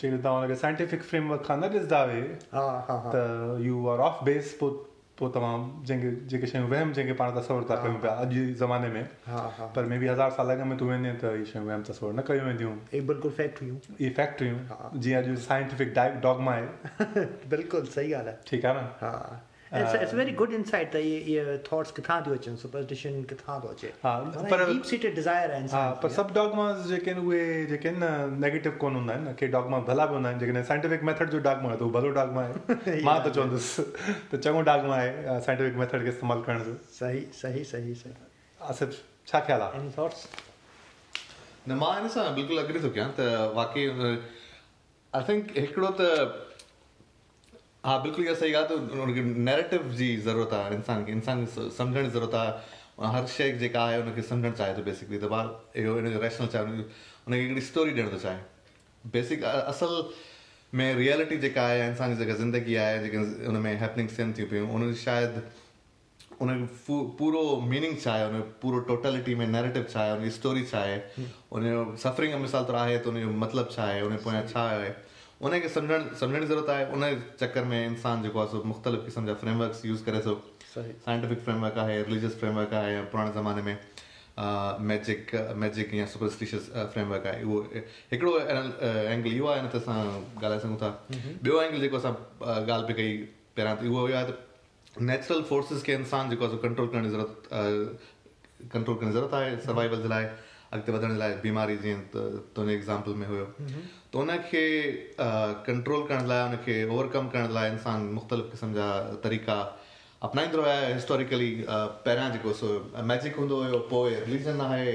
جيڪڏهن 0.00 0.22
توهان 0.22 0.44
هن 0.44 0.48
کي 0.52 0.60
سائنٽيفڪ 0.60 1.08
فريمورڪ 1.10 1.48
کان 1.48 1.60
نه 1.64 1.68
ڏسندا 1.74 2.00
هئي 2.10 2.24
ته 3.14 3.58
يو 3.66 3.88
آر 3.94 4.04
آف 4.06 4.22
بيس 4.28 4.54
پوءِ 4.60 4.76
پوءِ 5.20 5.30
توهان 5.36 5.64
جنهن 5.90 6.02
کي 6.02 6.10
جيڪي 6.32 6.50
شيون 6.52 6.66
وهم 6.72 6.92
جنهن 6.98 7.08
کي 7.10 7.16
پاڻ 7.20 7.32
تصور 7.38 7.64
ٿا 7.70 7.78
ڪيون 7.84 7.96
پيا 8.04 8.12
اڄ 8.24 8.34
جي 8.34 8.44
زماني 8.62 8.90
۾. 8.96 9.02
پر 9.78 9.90
۾ 9.92 9.98
به 10.04 10.12
هزار 10.12 10.36
سال 10.38 10.54
اڳ 10.54 10.62
۾ 10.72 10.78
تون 10.82 10.92
ويندي 10.92 11.14
ته 11.24 11.32
اهي 11.32 11.48
شيون 11.52 11.66
وهم 11.70 11.86
تصور 11.90 12.14
نه 12.20 12.26
ڪيون 12.30 12.48
وينديون. 12.50 12.78
هي 12.92 13.00
بلڪل 13.10 13.36
فيڪٽ 13.40 13.62
هيون. 13.66 13.80
اهي 13.98 14.10
فيڪٽ 14.20 14.42
هيون. 14.46 14.62
جيئن 15.06 15.18
اڄ 15.22 15.44
سائنٽيفڪ 15.48 16.22
ڊاگما 16.26 16.56
آهي. 16.56 16.66
بلڪل 17.54 17.92
صحيح 17.96 18.10
ڳالهه 18.16 18.32
آهي. 18.32 18.36
ٺيڪ 18.50 18.64
آهي 18.64 18.74
نه؟ 18.80 18.86
ها 19.02 19.47
it's 19.72 19.94
it's 19.94 20.12
very 20.14 20.32
good 20.40 20.52
insight 20.58 20.92
ته 20.92 20.98
اهي 20.98 21.38
اهي 21.40 21.56
ٿاٽس 21.68 21.92
ڪٿان 21.96 22.22
ٿيون 22.26 22.36
اچن 22.38 22.56
سپرسٽشن 22.62 23.16
ڪٿان 23.32 23.60
ٿو 23.62 23.68
اچي 23.74 23.88
ها، 24.04 24.12
پر 24.36 24.48
پر- 24.52 24.62
ڊيپ 24.70 24.84
سيٽيڊ 24.90 25.16
ڊزائر 25.18 25.50
آهي 25.50 25.56
ها 25.56 25.62
انسان 25.64 25.92
پر 26.04 26.14
سڀ 26.16 26.32
ڊاگماس 26.38 26.86
جيڪي 26.92 27.10
آهن 27.14 27.20
اهي 27.32 27.66
جيڪي 27.72 27.88
آهن 27.92 27.98
نه 28.04 28.40
نيگيٽو 28.46 28.72
ڪونه 28.84 28.98
هوندا 29.02 29.14
آهن 29.18 29.24
نه 29.28 29.34
ڪي 29.42 29.50
ڊاگما 29.56 29.80
ڀلا 29.90 30.06
به 30.12 30.18
هوندا 30.18 30.30
آهن 30.32 30.40
جيڪڏهن 30.44 30.64
سائنٽيفڪ 30.70 31.04
ميٿڊ 31.10 31.34
جو 31.36 31.42
ڊاگما 31.48 31.70
آهي 31.72 31.78
ته 31.78 31.84
اهو 31.84 31.92
ڀلو 31.98 32.14
ڊاگما 32.20 32.46
آهي 32.46 33.04
مان 33.10 33.22
ته 33.28 33.34
چوندس 33.38 33.70
ته 34.30 34.42
چڱو 34.48 34.62
ڊاگما 34.70 34.98
آهي 35.02 35.38
سائنٽيفڪ 35.50 35.78
ميٿڊ 35.84 36.08
کي 36.08 36.14
استعمال 36.16 36.42
ڪرڻ 36.48 36.64
جو 36.70 36.74
صحيح 36.98 37.30
صحيح 37.42 37.70
صحيح 37.74 37.94
صحيح. 38.02 38.18
آصف 38.60 38.98
ڇا 39.32 39.40
خيال 39.46 39.68
آهي 39.68 39.80
ايني 39.82 39.94
ٿاٽس 40.00 40.26
نه 41.68 41.74
مان 41.84 41.96
هن 42.02 42.08
سان 42.18 42.34
بلڪل 42.40 42.58
اگري 42.66 42.80
ٿو 42.88 42.90
ڪيان؟ 42.98 43.16
ته 43.22 43.48
واقعي 43.62 43.88
آئي 45.12 45.24
ٿنڪ 45.32 45.58
هڪڙو 45.64 45.90
ته 46.02 46.08
ها 47.84 47.96
بلڪل 48.04 48.22
اها 48.26 48.34
صحيح 48.34 48.52
ڳالهه 48.52 48.68
ته 48.68 49.04
هن 49.04 49.12
کي 49.14 49.22
نيريٽو 49.48 49.78
جي 49.98 50.06
ضرورت 50.28 50.54
آهي 50.60 50.76
انسان 50.76 51.04
کي 51.08 51.12
انسان 51.18 51.44
کي 51.44 51.66
سمجهڻ 51.76 52.08
جي 52.08 52.10
ضرورت 52.16 52.34
آهي 52.38 53.10
هر 53.16 53.26
شيءِ 53.34 53.58
جيڪا 53.60 53.84
آهي 53.90 54.00
هن 54.00 54.14
کي 54.16 54.24
سمجهڻ 54.30 54.56
چاهي 54.60 54.74
ٿو 54.78 54.82
بيسڪلي 54.88 55.20
ته 55.24 55.30
ٻار 55.34 55.52
اهو 55.82 55.94
هن 55.98 56.10
جو 56.16 56.22
ريشنل 56.24 56.50
چاهي 56.54 56.64
هن 56.66 57.36
کي 57.36 57.44
هڪڙي 57.44 57.62
اسٽوري 57.64 57.94
ڏيڻ 57.98 58.10
ٿو 58.14 58.18
چاهي. 58.24 58.40
بيسڪ 59.14 59.46
اصل 59.74 59.94
۾ 60.82 60.90
ريئلٽي 61.02 61.40
جيڪا 61.46 61.68
آهي 61.70 61.86
انسان 61.86 62.14
جي 62.14 62.20
جيڪا 62.24 62.38
زندگي 62.42 62.78
آهي 62.84 63.00
جيڪي 63.06 63.18
هن 63.48 63.62
۾ 63.68 63.74
هيپننگس 63.82 64.16
ٿين 64.20 64.32
ٿيون 64.38 64.48
پيون 64.54 64.86
ان 64.88 64.94
شايد 65.06 65.40
ان 66.40 66.66
پورو 67.18 67.42
ميننگ 67.74 67.94
ڇا 68.02 68.12
آهي 68.16 68.24
ان 68.30 68.42
پورو 68.64 68.80
ٽوٽلٽي 68.88 69.36
۾ 69.42 69.46
نيريٽو 69.54 69.82
ڇا 69.92 70.00
آهي 70.02 70.16
ان 70.16 70.24
جي 70.24 70.32
اسٽوري 70.34 70.66
ڇا 70.72 70.82
آهي 70.88 70.98
ان 71.52 71.70
جو 71.70 71.84
سفرنگ 72.06 72.42
مثال 72.46 72.66
طور 72.72 72.80
آهي 72.82 72.98
ته 73.06 73.14
ان 73.14 73.20
جو 73.26 73.36
مطلب 73.44 73.70
ڇا 73.76 73.86
آهي 73.92 74.08
ان 74.08 74.18
پويان 74.26 74.50
ڇا 74.54 74.66
آهي 74.72 74.90
ان 75.40 75.54
کي 75.62 75.68
سمجهڻ 75.72 76.06
سمجهڻ 76.20 76.44
جي 76.44 76.46
ضرورت 76.50 76.70
آهي 76.74 76.84
ان 76.94 77.02
چڪر 77.40 77.66
۾ 77.72 77.78
انسان 77.88 78.22
جيڪو 78.22 78.40
آهي 78.44 78.50
سو 78.54 78.62
مختلف 78.70 79.04
قسم 79.08 79.26
جا 79.26 79.34
فريمورڪس 79.42 79.84
يوز 79.88 80.00
ڪري 80.06 80.22
ٿو 80.24 80.34
سائنٽيفڪ 80.72 81.44
فريمورڪ 81.44 81.78
آهي 81.82 82.00
رليجيس 82.08 82.34
فريمورڪ 82.40 82.74
آهي 82.78 82.94
يا 82.94 83.04
پراڻي 83.12 83.34
زماني 83.36 83.62
۾ 83.68 83.74
ميجڪ 84.88 85.34
ميجڪ 85.64 85.94
يا 85.98 86.06
سپرسٽشيس 86.14 86.66
فريمورڪ 86.94 87.30
آهي 87.32 87.44
اهو 87.44 87.56
هڪڙو 88.14 88.32
اينگل 88.40 89.30
اهو 89.36 89.46
آهي 89.52 89.62
نه 89.62 89.70
ته 89.76 89.78
اسان 89.78 90.02
ڳالهائي 90.40 90.60
سگهون 90.64 90.78
ٿا. 90.82 90.90
ٻيو 91.42 91.60
اينگل 91.60 91.86
جيڪو 91.86 91.96
اسان 92.02 92.18
ڳالهه 92.40 92.86
پئي 92.90 92.96
ڪئي 92.98 93.14
پهريان 93.54 93.76
ته 93.76 93.84
اهو 93.86 94.04
اهو 94.04 94.14
آهي 94.18 94.26
ته 94.32 95.06
نيچرل 95.12 95.42
فورسس 95.52 95.88
کي 95.90 95.98
انسان 96.00 96.34
جيڪو 96.34 96.48
آهي 96.48 96.56
سو 96.56 96.62
ڪنٽرول 96.66 96.92
ڪرڻ 96.92 97.08
جي 97.08 97.14
ضرورت 97.16 97.48
ڪنٽرول 98.74 98.96
ڪرڻ 98.98 99.06
جي 99.06 99.16
ضرورت 99.20 99.40
آهي 99.40 99.56
سروائول 99.70 100.06
جي 100.06 100.14
لاءِ 100.16 100.24
اڳتي 100.76 100.92
وڌڻ 100.92 101.12
لاءِ 101.20 101.36
بيماري 101.42 101.76
جيئن 101.82 102.00
ته 102.12 102.22
تنهنجي 102.54 102.74
ايگزامپل 102.76 103.18
۾ 103.20 103.28
هيو 103.32 103.44
ته 104.14 104.24
ان 104.24 104.30
کي 104.50 104.64
ڪنٽرول 105.68 106.02
ڪرڻ 106.08 106.26
لاءِ 106.32 106.48
ان 106.48 106.56
کي 106.64 106.74
اوورڪم 106.82 107.28
ڪرڻ 107.34 107.54
لاءِ 107.58 107.70
انسان 107.74 108.08
مختلف 108.16 108.50
قسم 108.56 108.74
جا 108.80 108.88
طريقا 109.28 109.56
اپنائيندو 110.26 110.62
آهي 110.72 110.90
هسٽورڪلي 110.96 111.48
پهريان 112.04 112.36
جيڪو 112.36 112.52
سو 112.60 112.68
ميجڪ 113.12 113.40
هوندو 113.40 113.62
هيو 113.64 113.80
پوءِ 113.94 114.12
رليجن 114.26 114.60
آهي 114.66 114.94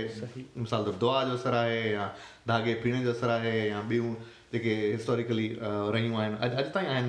مثال 0.67 0.87
طور 0.89 1.01
دعا 1.03 1.23
جو 1.31 1.33
اثر 1.41 1.57
آهي 1.59 1.81
يا 1.91 2.07
ڌاڳي 2.47 2.73
پيڻي 2.85 3.03
جو 3.05 3.11
اثر 3.17 3.35
آهي 3.35 3.53
يا 3.57 3.81
ٻيون 3.91 4.13
جيڪي 4.53 4.73
هسٽورڪلي 4.95 5.47
رهيون 5.95 6.15
آهن 6.21 6.35
اڄ 6.47 6.51
اڄ 6.63 6.71
تائين 6.77 6.89
آهن 6.95 7.05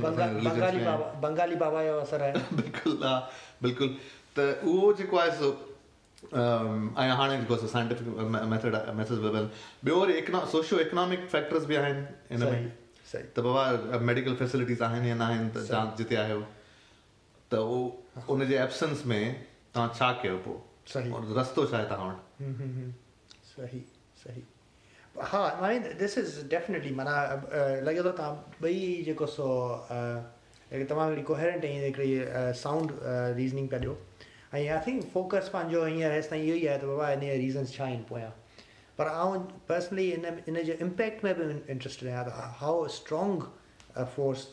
بنگالي. 1.26 1.56
بابا 1.64 1.84
جو 1.90 2.00
اثر 2.00 2.26
آهي 2.28 2.44
بلڪل 2.60 2.98
ها 3.04 3.14
بلڪل 3.62 3.94
ته 4.34 4.44
اهو 4.52 4.92
جيڪو 5.00 5.22
آهي 5.24 5.38
سو 5.42 5.52
۽ 6.32 7.08
هاڻي 7.18 7.36
جيڪو 7.40 7.56
آهي 7.56 7.68
سائنٽيفڪ 7.72 8.06
ميٿڊ 8.52 8.74
ميٿڊ 9.00 9.18
ٻيو 9.84 9.98
وري 10.00 10.14
اڪنو 10.20 10.40
سوشيو 10.52 10.78
اڪنامڪ 10.84 11.28
فيڪٽرس 11.34 11.64
به 11.72 11.78
آهن 11.82 11.98
صحيح 12.44 12.68
۾ 13.14 13.22
ته 13.34 13.42
بابا 13.46 13.64
ميڊيڪل 14.10 14.36
فيسلٽيز 14.42 14.82
آهن 14.88 15.08
يا 15.10 15.14
نه 15.14 15.26
آهن 15.30 15.50
ته 15.56 15.66
توهان 15.68 15.90
جتي 16.00 16.16
آهيو 16.22 16.40
ته 17.50 17.58
اهو 17.58 18.36
ان 18.36 18.46
جي 18.52 18.58
ايبسينس 18.62 19.04
۾ 19.14 19.20
توهان 19.74 19.90
ڇا 20.00 20.08
ڪيو 20.24 20.38
پوءِ 20.48 20.58
رستو 21.40 21.66
ڇا 21.72 21.76
آهي 21.78 21.88
توهان 21.92 22.08
وٽ. 22.10 22.18
صحيح 23.54 23.82
صحيح 24.24 24.44
ها 25.34 25.42
مين 25.60 25.86
دس 26.00 26.18
از 26.24 26.32
ڊيفينيٽلي 26.56 26.94
معنيٰ 27.02 27.18
لڳي 27.90 28.02
ٿو 28.08 28.12
توهان 28.22 28.34
ٻئي 28.62 28.80
جيڪو 29.10 29.26
سو 29.36 29.46
تمام 30.88 31.08
هڪڙي 31.10 31.22
ڪوهيرينٽ 31.30 31.64
۽ 31.64 31.72
هڪڙي 31.86 32.10
سائونڊ 32.64 32.98
ريزننگ 33.36 33.68
پيا 33.74 33.78
ڏيو 33.86 33.94
۽ 34.54 34.64
آئي 34.72 34.80
ٿنڪ 34.86 35.06
فوڪس 35.12 35.50
پنهنجو 35.52 35.82
هينئر 35.84 36.12
هيس 36.16 36.26
تائين 36.32 36.48
اهو 36.48 36.56
ئي 36.58 36.68
آهي 36.72 36.78
ته 36.82 36.86
بابا 36.90 37.06
ان 37.14 37.22
جا 37.28 37.36
ريزنس 37.44 37.72
ڇا 37.76 37.84
آهن 37.86 38.02
پويان 38.08 38.32
پر 38.98 39.08
آئون 39.22 39.46
پرسنلي 39.70 40.04
ان 40.18 40.58
جي 40.68 40.76
امپيڪٽ 40.86 41.24
۾ 41.28 41.32
به 41.38 41.48
انٽرسٽيڊ 41.74 42.08
آهيان 42.10 42.28
ته 42.28 42.50
هاءُ 42.60 42.84
اسٽرانگ 42.90 43.48
فورس 44.14 44.44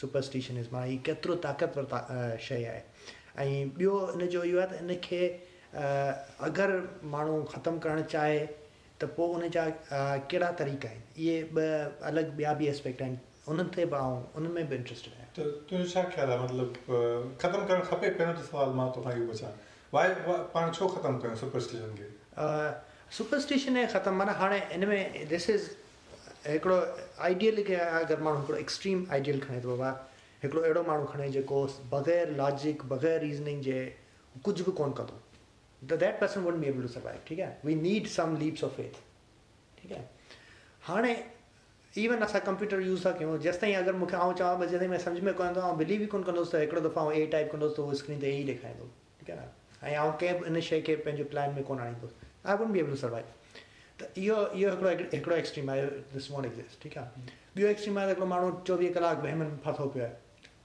سپرسٽشن 0.00 0.58
از 0.64 0.68
معنيٰ 0.72 0.90
هيءَ 0.90 1.00
ڪيترو 1.08 1.36
طاقتور 1.46 1.88
شيءِ 2.48 2.66
آهي 2.72 2.82
۽ 3.46 3.64
ٻيو 3.78 3.94
ان 4.16 4.26
جو 4.34 4.42
اهو 4.42 4.60
آهي 4.64 4.68
ته 4.74 4.84
ان 4.84 4.94
کي 5.08 5.22
اگر 6.50 6.74
ماڻهو 7.14 7.40
ختم 7.54 7.78
ڪرڻ 7.86 8.02
چاهي 8.16 8.42
ته 9.00 9.06
پوءِ 9.16 9.30
ان 9.38 9.48
جا 9.56 9.64
ا، 9.64 10.18
ڪهڙا 10.30 10.50
طريقا 10.60 10.92
آهن 10.92 11.00
اهي 11.16 11.38
ٻه 11.56 11.66
الڳ 12.12 12.36
ٻيا 12.40 12.52
به 12.60 12.68
ايسپيڪٽ 12.74 13.02
آهن 13.08 13.16
انهن 13.48 13.70
تي 13.76 13.84
به 13.94 13.96
آئون 14.06 14.22
انهن 14.34 14.52
۾ 14.58 14.64
به 14.72 14.76
انٽرسٽيڊ 14.80 15.12
آهيان 15.16 15.32
ته 15.38 15.42
تنهنجو 15.70 15.92
ڇا 15.94 16.02
خيال 16.16 16.32
آهي 16.34 16.40
مطلب 16.44 16.68
ختم 17.44 17.66
ڪرڻ 17.68 17.82
کپي 17.90 18.10
پهريون 18.18 18.36
ته 18.40 18.46
سوال 18.50 18.76
مان 18.80 18.92
توکان 18.98 19.18
اهو 19.18 19.26
پڇان 19.32 19.52
وائي 19.96 20.14
پاڻ 20.54 20.72
ڇو 20.78 20.88
ختم 20.94 21.18
ڪيون 21.24 21.36
سپرسٽشن 21.42 21.92
کي 22.00 22.08
سپرسٽشن 23.18 23.82
۽ 23.82 23.92
ختم 23.96 24.18
معنيٰ 24.22 24.36
هاڻي 24.42 24.60
ان 24.78 24.88
۾ 24.94 25.00
دس 25.34 25.50
از 25.56 25.68
هڪڙو 26.46 26.80
آئڊيل 27.28 27.62
کي 27.68 27.76
اگر 27.84 28.24
ماڻهو 28.26 28.42
هڪڙو 28.42 28.56
ايڪسٽريم 28.64 29.04
آئڊيل 29.18 29.38
کڻي 29.46 29.60
ٿو 29.68 29.76
بابا 29.76 29.92
هڪڙو 30.42 30.64
اهڙو 30.64 30.82
ماڻهو 30.90 31.06
کڻي 31.12 31.28
جيڪو 31.36 31.62
بغير 31.94 32.34
لاجڪ 32.42 32.90
بغير 32.96 33.22
ريزننگ 33.28 33.68
جي 33.68 33.78
ڪجهه 34.44 34.64
به 34.66 34.72
ڪونه 34.82 34.98
ڪندو. 35.00 35.22
ته 35.82 35.96
that 36.02 36.20
person 36.20 36.44
would 36.44 36.60
be 36.60 36.66
able 36.66 36.82
to 36.82 36.92
survive 36.98 37.24
ٺيڪ 37.30 37.40
آهي 37.46 37.70
we 37.70 37.74
need 37.86 38.06
some 38.16 38.36
leaps 38.42 38.64
of 38.68 38.76
faith 38.76 39.00
ٺيڪ 39.80 39.92
آهي 39.92 40.04
هاڻي 40.90 41.14
ايون 42.00 42.22
اسان 42.22 42.40
ڪمپيوٽر 42.46 42.80
يوز 42.86 43.02
ٿا 43.02 43.10
ڪيون 43.18 43.38
جيس 43.44 43.58
تائين 43.60 43.76
اگر 43.76 43.92
مون 44.00 44.08
کي 44.08 44.16
آئون 44.16 44.34
چوان 44.38 44.58
ڀئي 44.60 44.68
جيستائين 44.72 44.90
مين 44.94 45.00
سمجهه 45.04 45.28
۾ 45.28 45.34
ڪونه 45.38 45.48
ايندو 45.48 45.62
آئون 45.66 45.78
بليو 45.82 46.00
ئي 46.00 46.08
ڪونه 46.14 46.26
ڪندس 46.28 46.50
ته 46.54 46.62
هڪڙو 46.64 46.82
دفعو 46.88 47.04
آئون 47.04 47.20
اي 47.20 47.26
ٽائيپ 47.34 47.52
ڪندس 47.52 47.76
ته 47.76 47.82
اهو 47.82 47.96
اسڪرين 47.98 48.20
تي 48.24 48.32
ئي 48.32 48.42
ڏيکاريندو 48.50 48.88
ٺيڪ 49.20 49.30
آهي 49.36 49.40
نه؟ 49.40 49.48
۽ 50.04 50.18
ڪنهن 50.22 50.40
به 50.42 50.52
ان 50.52 50.60
شيءِ 50.68 50.82
کي 50.88 50.96
پنهنجي 51.06 51.26
پلان 51.34 51.56
۾ 51.60 51.64
ڪونه 51.70 51.86
آڻيندس 51.86 52.12
I 52.44 52.60
would 52.62 52.74
be 52.76 52.82
able 52.82 52.92
to 52.96 53.00
survive 53.04 53.26
ته 53.98 54.04
اهو 54.24 54.36
اهو 54.42 54.74
هڪڙو 54.74 54.90
هڪڙو 55.14 55.34
ايڪسٽريم 55.38 55.72
آهي 55.76 55.86
دس 56.16 56.28
وانٽ 56.34 56.50
ايگزسٽ 56.50 56.82
ٺيڪ 56.82 56.98
آهي 57.04 57.24
ٻيو 57.54 57.70
ايڪسٽريم 57.70 58.02
آهي 58.02 58.06
ته 58.10 58.14
هڪڙو 58.16 58.28
ماڻهو 58.34 58.50
چوويهه 58.66 58.92
ڪلاڪ 58.98 59.24
وهم 59.28 59.46
۾ 59.46 59.62
فاٿو 59.68 59.88
پيو 59.96 60.06
آهي 60.08 60.14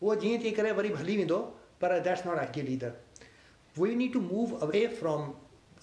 اهو 0.02 0.20
جيئن 0.26 0.44
تيئن 0.46 0.60
ڪري 0.60 0.76
وري 0.82 0.94
هلي 1.04 1.18
ويندو 1.22 1.40
پر 1.84 1.98
that's 2.10 2.28
not 2.30 2.44
ideal 2.46 2.76
either 2.76 3.00
we 3.78 3.96
need 3.96 4.12
to 4.14 4.22
move 4.22 4.62
away 4.62 4.88
from 4.88 5.34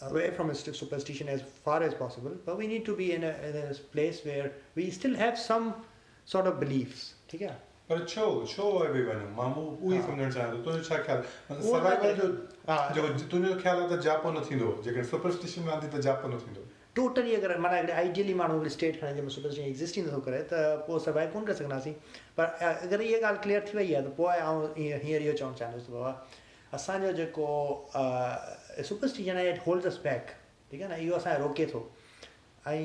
away 0.07 0.27
from 0.39 0.51
st- 0.55 0.75
superstition 0.81 1.29
as 1.29 1.41
far 1.65 1.83
as 1.83 1.95
possible 1.95 2.35
but 2.47 2.57
we 2.59 2.67
need 2.73 2.85
to 2.89 2.95
be 2.97 3.13
in 3.15 3.25
a, 3.25 3.33
in 3.49 3.57
a 3.63 3.75
place 3.95 4.21
where 4.25 4.53
we 4.77 4.91
still 4.91 5.17
have 5.17 5.39
some 5.47 5.73
sort 6.35 6.47
of 6.47 6.61
beliefs. 6.61 7.01
ठीक 7.31 7.43
है? 7.43 7.57
पर 7.91 8.05
छो 8.05 8.25
छो 8.47 8.65
आहे 8.79 8.93
बि 8.93 9.03
वञूं 9.05 9.29
माँ 9.37 9.45
उहो 9.57 9.91
हा। 9.93 10.01
सम्झणु 10.07 10.33
चाहियाँ 10.33 10.63
तुंहिंजो 10.65 10.89
छा 10.89 10.97
ख़्यालु 11.05 11.23
उहो 11.55 11.73
सर्वाइवल 11.75 12.15
जो 12.17 12.27
हा। 12.69 12.77
जेको 12.95 13.09
तुंहिंजो 13.31 13.55
ख़्यालु 13.61 13.81
आहे 13.85 13.97
त 13.97 14.01
जापो 14.09 14.31
न 14.33 14.43
थींदो। 14.51 14.73
जेकॾहिं 14.85 15.05
सुपरस्टिशन 15.13 15.63
में 15.69 15.73
आंदी 15.73 15.89
त 15.97 16.01
जापो 16.09 16.29
न 16.29 16.39
थींदो। 16.47 16.65
टोटली 16.97 17.35
अगरि 17.35 17.59
माना 17.65 17.77
आइडियली 17.95 18.35
माण्हू 18.35 18.69
स्टेट 18.77 19.01
खणे 19.01 19.11
जंहिंमें 19.11 19.31
सुपरस्टिशन 19.31 19.69
एग्ज़िस्ट 19.69 19.99
ई 19.99 20.03
नथो 20.03 20.21
करे 20.29 20.43
त 20.53 20.85
पोइ 20.87 20.99
सर्वाइव 21.05 21.31
कोन 21.33 21.45
करे 21.49 21.55
सघंदासीं 21.63 21.93
पर 22.37 22.45
अगरि 22.69 23.05
इहा 23.09 23.19
ॻाल्हि 23.29 23.43
क्लियर 23.43 23.65
थी 23.73 23.77
वई 23.79 23.93
आहे 23.95 24.03
त 24.05 24.13
पोइ 24.21 24.37
आउं 24.37 24.67
हीअं 24.79 25.01
हींअर 25.05 25.23
इहो 25.23 25.33
चवणु 25.41 25.55
चाहींदुसि 25.63 25.93
बाबा। 25.93 26.13
اسان 26.77 27.03
جو 27.03 27.11
جيڪو 27.19 27.47
سپرسٽشن 28.89 29.37
آهي 29.37 29.51
اٽ 29.53 29.61
هولڊس 29.67 29.87
اس 29.91 29.99
بيڪ 30.07 30.33
ٺيڪ 30.71 30.83
آهي 30.83 30.89
نه؟ 30.89 30.97
اهو 30.97 31.17
اسان 31.19 31.37
کي 31.37 31.43
روڪي 31.43 31.67
ٿو. 31.73 31.81
۽ 32.73 32.83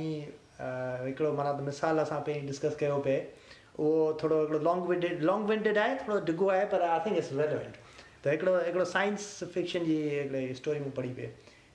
هڪڙو 0.60 1.32
معنيٰ 1.40 1.54
مثال 1.70 2.00
اسان 2.04 2.22
پهرين 2.28 2.46
ڊسڪس 2.52 2.78
ڪيو 2.84 3.00
پئي 3.08 3.18
اهو 3.18 4.12
ٿورو 4.22 4.38
هڪڙو 4.44 4.60
لانگ 4.68 4.90
ونڊيڊ 4.92 5.24
لانگ 5.30 5.50
ونڊيڊ 5.54 5.78
آهي 5.86 5.98
ٿورو 6.04 6.20
ڊگهو 6.30 6.52
آهي 6.58 6.70
پر 6.76 6.86
آئي 6.90 7.00
ٿنڪ 7.08 7.18
اٽس 7.24 7.32
ريلوينٽ 7.40 7.82
ته 8.22 8.36
هڪڙو 8.36 8.54
هڪڙو 8.68 8.86
سائنس 8.94 9.26
فڪشن 9.56 9.90
جي 9.90 9.98
هڪڙي 10.20 10.44
اسٽوري 10.58 10.86
مون 10.86 10.96
پڙهي 11.00 11.14
پئي 11.18 11.30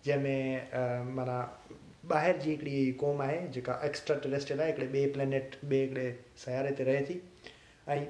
جنهن 0.09 0.23
۾ 0.29 1.17
معنيٰ 1.19 1.43
ٻاهر 2.13 2.41
جي 2.45 2.55
هڪڙي 2.55 2.79
قوم 3.03 3.21
آهي 3.27 3.43
جيڪا 3.59 3.77
ايڪسٽرا 3.89 4.17
ٽيريسٽريل 4.27 4.65
آهي 4.67 4.73
هڪڙي 4.73 4.89
ٻئي 4.95 5.13
پلينيٽ 5.19 5.59
ٻئي 5.65 5.83
هڪڙي 5.85 6.07
سياري 6.45 6.73
تي 6.81 6.89
رهي 6.91 7.05
ٿي. 7.11 7.21
۽ 7.97 8.07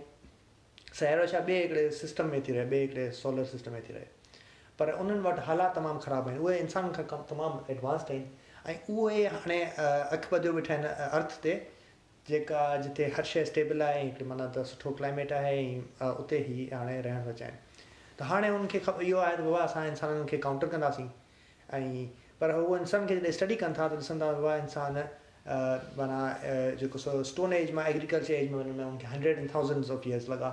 سيارو 0.96 1.24
ڇا 1.30 1.40
ٻئي 1.46 1.56
هڪڙي 1.64 1.90
سسٽم 2.00 2.30
۾ 2.34 2.40
ٿي 2.46 2.52
رهي 2.58 2.66
ٻئي 2.70 2.84
هڪڙي 2.84 3.06
سولر 3.20 3.44
سسٽم 3.54 3.72
۾ 3.78 3.80
ٿي 3.86 3.92
رهي 3.96 4.06
پر 4.82 4.92
انهن 4.92 5.24
وٽ 5.26 5.40
حالات 5.48 5.74
تمام 5.78 5.98
خراب 6.04 6.28
آهن 6.28 6.38
اهي 6.44 6.60
انسان 6.66 6.92
کان 6.98 7.06
ڪم 7.12 7.24
تمام 7.32 7.58
ايڊوانسڊ 7.74 8.12
آهن 8.14 8.24
۽ 8.74 9.08
اهي 9.08 9.26
هاڻي 9.34 9.58
اک 10.16 10.30
ٻڌيو 10.32 10.54
ويٺا 10.58 10.78
آهن 10.78 11.18
ارٿ 11.18 11.36
تي 11.46 11.54
جيڪا 12.26 12.62
جتي 12.86 13.10
هر 13.18 13.30
شيءِ 13.32 13.44
سٽيبل 13.52 13.84
آهي 13.88 14.02
۽ 14.08 14.28
معنيٰ 14.32 14.48
ته 14.56 14.70
سٺو 14.72 14.94
ڪلائيميٽ 15.00 15.36
آهي 15.40 15.54
۽ 16.08 16.10
اتي 16.24 16.40
ئي 16.48 16.66
هاڻي 16.78 16.96
رهڻ 17.08 17.38
چاهين 17.42 17.56
ته 18.20 18.30
هاڻي 18.32 18.52
ان 18.56 18.66
کي 18.74 18.82
اهو 18.86 19.22
آهي 19.26 19.36
ته 19.40 19.48
بابا 19.48 19.62
اسان 19.70 19.92
انسانن 19.92 20.26
کي 20.32 20.42
ڪائونٽر 20.48 20.74
ڪنداسين 20.76 21.08
۽ 21.80 22.04
پر 22.42 22.56
اهي 22.56 22.80
انسان 22.80 23.06
کي 23.06 23.14
جڏهن 23.14 23.34
اسٽڊي 23.34 23.60
ڪن 23.64 23.78
ٿا 23.80 23.88
ته 23.88 24.02
ڏسندا 24.02 24.32
بابا 24.40 24.56
انسان 24.64 25.00
معنيٰ 26.00 26.24
جيڪو 26.80 26.98
سو 27.04 27.18
اسٽون 27.20 27.52
ايج 27.58 27.70
مان 27.76 27.86
ايگريڪلچر 27.92 28.34
ايج 28.40 28.50
۾ 28.50 28.58
وڃڻ 28.58 28.74
۾ 28.80 28.88
ان 28.90 28.98
کي 29.04 29.06
hundred 29.12 29.38
and 29.38 29.52
thousands 29.52 29.90
of 29.96 30.10
years 30.10 30.28
لڳا 30.34 30.50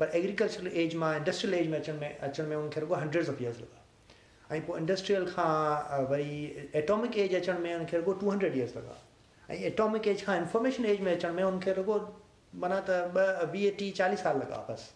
پر 0.00 0.08
ايگريڪلچرل 0.12 0.68
ايج 0.80 0.94
مان 1.02 1.14
انڊسٽريل 1.14 1.54
ايج 1.54 1.68
۾ 1.72 1.78
اچڻ 1.78 1.96
۾ 2.02 2.08
اچڻ 2.28 2.46
۾ 2.52 2.58
ان 2.58 2.68
کي 2.74 2.80
رڳو 2.80 3.00
هنڊريڊس 3.02 3.28
آف 3.30 3.40
اييرس 3.40 3.60
لڳا 3.62 4.56
۽ 4.56 4.60
پوءِ 4.66 4.76
انڊسٽريل 4.80 5.26
کان 5.34 6.06
وري 6.12 6.30
ايٽامڪ 6.80 7.18
ايج 7.24 7.34
اچڻ 7.40 7.60
۾ 7.66 7.74
ان 7.80 7.84
کي 7.90 7.96
رڳو 7.98 8.12
ٽو 8.22 8.30
هنڊريڊ 8.32 8.54
اييرس 8.60 8.76
لڳا 8.76 8.96
۽ 9.48 9.58
ايٽامڪ 9.70 10.08
ايج 10.12 10.22
کان 10.28 10.40
انفارميشن 10.44 10.88
ايج 10.92 11.04
۾ 11.08 11.16
اچڻ 11.18 11.36
۾ 11.40 11.50
ان 11.50 11.60
کي 11.66 11.74
رڳو 11.80 11.98
معنيٰ 12.62 12.80
ته 12.86 13.02
ٻه 13.16 13.50
ويهه 13.52 13.76
ٽيهه 13.78 13.94
چاليهه 13.98 14.22
سال 14.22 14.40
لڳا 14.44 14.62
بس 14.70 14.86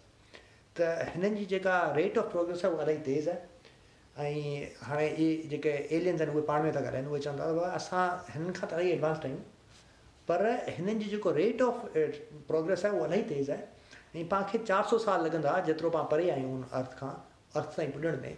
ته 0.81 1.11
هنن 1.11 1.37
جي 1.41 1.45
جيڪا 1.53 1.75
ريٽ 1.99 2.19
آف 2.23 2.33
پروگريس 2.37 2.65
آهي 2.65 2.75
اها 2.75 2.83
الاهي 2.87 2.99
تيز 3.11 3.29
آهي 3.35 4.33
۽ 4.33 4.89
هاڻي 4.89 5.11
اهي 5.11 5.29
جيڪي 5.53 5.75
ايلينس 5.99 6.25
آهن 6.25 6.35
اهي 6.35 6.47
پاڻ 6.51 6.67
۾ 6.69 6.73
ٿا 6.79 6.87
ڳالهائين 6.87 7.13
اهي 7.13 7.21
چوندا 7.29 7.71
اسان 7.83 8.35
هنن 8.35 8.59
کان 8.59 8.73
ته 8.73 8.81
الاهي 8.81 8.97
ايڊوانسڊ 8.97 9.29
آهيون 9.29 9.45
پر 10.33 10.45
هنن 10.81 11.05
جي 11.05 11.15
جيڪو 11.15 11.37
ريٽ 11.41 11.63
آف 11.69 11.87
پروگريس 12.51 12.85
آهي 12.91 12.99
اها 12.99 13.07
الاهي 13.09 13.25
تيز 13.35 13.51
آهي 13.57 13.65
۽ 14.15 14.23
پاڻ 14.31 14.43
چار 14.67 14.83
سؤ 14.91 14.99
سال 15.05 15.23
لڳندا 15.25 15.53
جيترو 15.67 15.91
پاڻ 15.95 16.05
پري 16.11 16.31
آهيون 16.31 16.63
ارٿ 16.81 16.93
کان 16.99 17.15
ارٿ 17.61 17.71
تائين 17.77 17.91
پڄڻ 17.95 18.19
۾. 18.25 18.35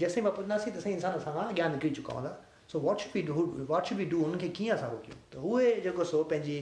جيستائين 0.00 0.24
پاڻ 0.26 0.34
پڄنداسين 0.38 0.72
تيستائين 0.76 0.96
انسان 0.96 1.18
اسان 1.18 1.34
کان 1.34 1.46
اڳيان 1.52 1.72
نڪري 1.72 1.90
چڪا 1.98 2.14
هوندا. 2.16 2.32
So 2.72 2.80
what 2.86 3.04
be 3.12 3.22
do 3.28 3.44
what 3.68 3.86
should 3.88 3.96
be 4.00 4.04
do 4.14 4.24
هن 4.24 4.38
کي 4.44 4.48
ڪيئن 4.58 4.72
اسان 4.76 4.90
روڪيون؟ 4.94 5.20
ته 5.30 5.38
اهي 5.52 5.70
جيڪو 5.86 6.04
سو 6.12 6.22
پنهنجي 6.32 6.58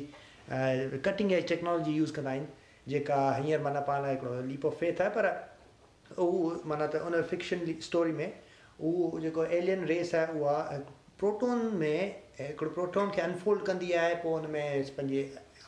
ڪٽنگ 1.07 1.33
ايج 1.37 1.49
ٽيڪنالاجي 1.53 1.97
يوز 1.97 2.13
ڪندا 2.19 2.31
آهن. 2.37 2.47
جيڪا 2.95 3.19
هينئر 3.39 3.61
معنيٰ 3.67 3.83
پاڻ 3.91 4.07
هڪڙو 4.11 4.47
ليپ 4.53 4.67
آف 4.71 4.79
فيٿ 4.85 5.03
آهي 5.05 5.11
پر 5.19 5.29
اهو 5.31 6.55
معنيٰ 6.73 6.89
ته 6.95 7.11
ان 7.11 7.29
فڪشن 7.35 7.67
اسٽوري 7.75 8.17
۾ 8.23 8.31
اهو 8.79 9.21
جيڪو 9.27 9.47
ايلين 9.59 9.87
ريس 9.93 10.15
آهي 10.23 10.41
اها 10.41 10.81
پروٽون 11.23 11.69
۾ 11.85 11.95
هڪڙو 12.41 12.71
پروٽون 12.81 13.15
کي 13.17 13.29
انفولڊ 13.29 13.69
ڪندي 13.71 13.95
آهي 14.03 14.25
پوءِ 14.25 14.35
هن 14.41 14.53
۾ 14.59 14.67
پنهنجي 14.99 15.23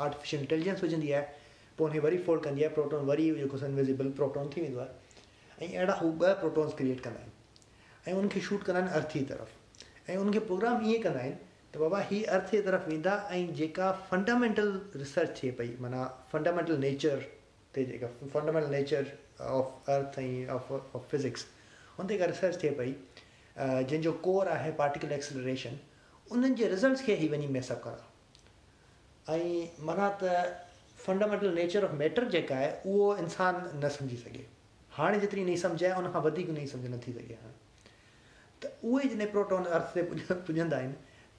آرٽيفيشل 0.07 0.45
انٽيليجنس 0.45 0.85
وجهندي 0.87 1.15
آهي 1.21 1.41
پوءِ 1.77 1.91
هن 1.93 2.05
وري 2.07 2.19
فولڊ 2.27 2.45
ڪندي 2.47 2.65
آهي 2.65 2.75
پروٽون 2.79 3.09
وري 3.11 3.27
جيڪو 3.39 3.65
انوزبل 3.69 4.11
پروٽون 4.21 4.51
ٿي 4.55 4.65
ويندو 4.65 4.81
آهي 4.85 5.69
۽ 5.69 5.69
اهڙا 5.79 5.95
هو 6.03 6.11
ٻه 6.21 6.41
پروٽونس 6.43 6.77
ڪرئيٽ 6.81 7.01
ڪندا 7.07 7.21
آهن 7.25 8.13
۽ 8.13 8.23
ان 8.23 8.29
کي 8.35 8.41
شوٽ 8.49 8.67
ڪندا 8.69 8.81
آهن 8.83 8.95
ارٿ 8.99 9.17
جي 9.17 9.25
طرف. 9.33 9.49
۽ 10.13 10.17
ان 10.23 10.33
کي 10.37 10.41
پروگرام 10.51 10.85
ائين 10.87 11.03
ڪندا 11.07 11.25
آهن 11.25 11.37
ته 11.75 11.85
بابا 11.85 12.01
هيءَ 12.11 12.23
ارٿ 12.37 12.55
جي 12.55 12.63
طرف 12.69 12.89
ويندا 12.93 13.15
۽ 13.39 13.45
جيڪا 13.61 13.91
فنڊامينٽل 14.09 14.73
ريسرچ 15.03 15.35
ٿئي 15.41 15.51
پئي 15.61 15.71
معنيٰ 15.87 16.07
فنڊامينٽل 16.33 16.81
نيچر 16.87 17.27
تي 17.77 17.85
جيڪا 17.93 18.11
fundamental 18.33 18.77
nature 18.79 19.13
of 19.61 19.91
earth 19.97 20.19
۽ 20.25 20.33
of 20.57 20.73
of 20.81 21.07
physics 21.15 21.47
هن 21.99 22.07
تي 22.07 22.15
جيڪا 22.15 22.31
ريسرچ 22.33 22.61
ٿئي 22.65 22.75
پئي 22.83 22.93
جنهن 23.57 24.03
جو 24.09 24.13
ڪور 24.27 24.53
آهي 24.57 24.75
پارٽڪل 24.83 25.17
ايڪسلريشن 25.19 25.81
انهن 26.35 26.55
جي 26.59 26.69
رزلٽس 26.75 27.07
کي 27.07 27.15
ئي 27.15 27.29
وڃي 27.33 27.49
ميسئپ 27.57 27.81
ڪرا. 27.85 28.05
۽ 29.39 29.41
معنيٰ 29.89 30.11
ته 30.21 30.45
فنڊامينٽل 31.05 31.55
نيچر 31.61 31.85
آف 31.89 31.95
ميٽر 32.03 32.25
جيڪا 32.35 32.59
آهي 32.59 32.71
اهو 32.73 33.11
انسان 33.25 33.61
نه 33.83 33.89
سمجهي 33.97 34.19
سگهي 34.25 34.45
هاڻي 34.99 35.21
جيتري 35.25 35.45
نئي 35.51 35.57
سمجهه 35.65 35.93
آهي 35.93 36.05
ان 36.05 36.13
کان 36.17 36.25
وڌيڪ 36.29 36.55
نئي 36.59 36.67
سمجهه 36.73 36.95
نٿي 36.95 37.15
سگهي 37.19 37.37
هاڻي 37.43 37.57
ته 38.63 38.69
اهي 38.91 39.09
جڏهن 39.13 39.33
پروٽون 39.35 39.69
ارٿ 39.79 39.93
تي 39.95 40.07
پڄ 40.13 40.47
پڄندا 40.51 40.81
آهن 40.81 40.93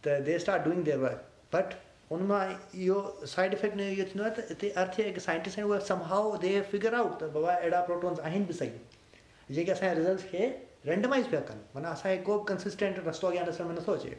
ته 0.08 0.26
they 0.30 0.36
start 0.42 0.66
doing 0.70 0.90
their 0.90 1.04
work 1.06 1.20
but 1.56 1.78
ان 2.16 2.26
مان 2.32 2.52
اهو 2.56 3.28
سائيڊ 3.36 3.56
افيڪٽ 3.60 3.86
اهو 3.86 4.08
ٿيندو 4.10 4.26
آهي 4.26 4.36
ته 4.40 4.50
هتي 4.56 4.74
ارٿ 4.84 4.98
جا 4.98 5.06
جيڪي 5.10 5.26
سائنٽسٽ 5.28 5.60
آهن 5.60 5.72
اهي 5.72 5.88
سمهاءُ 5.92 6.42
دي 6.44 6.54
فگر 6.74 7.00
آئوٽ 7.04 7.16
ته 7.24 7.32
بابا 7.38 7.56
اهڙا 7.56 7.82
پروٽونس 7.92 8.26
آهن 8.32 8.50
به 8.52 8.60
صحيح 8.60 9.56
جيڪي 9.56 9.72
اسان 9.78 9.96
جي 9.96 10.02
رزلٽس 10.02 10.30
کي 10.34 10.52
رينڊمائز 10.92 11.32
پيا 11.32 11.42
ڪن 11.48 11.64
معنيٰ 11.78 11.96
اسان 11.98 12.16
کي 12.18 12.22
ڪو 12.30 12.38
به 12.42 12.52
ڪنسسٽينٽ 12.52 13.02
رستو 13.08 13.32
اڳيان 13.32 13.50
ڏسڻ 13.52 13.72
۾ 13.72 13.80
نٿو 13.80 13.98
اچي 14.02 14.14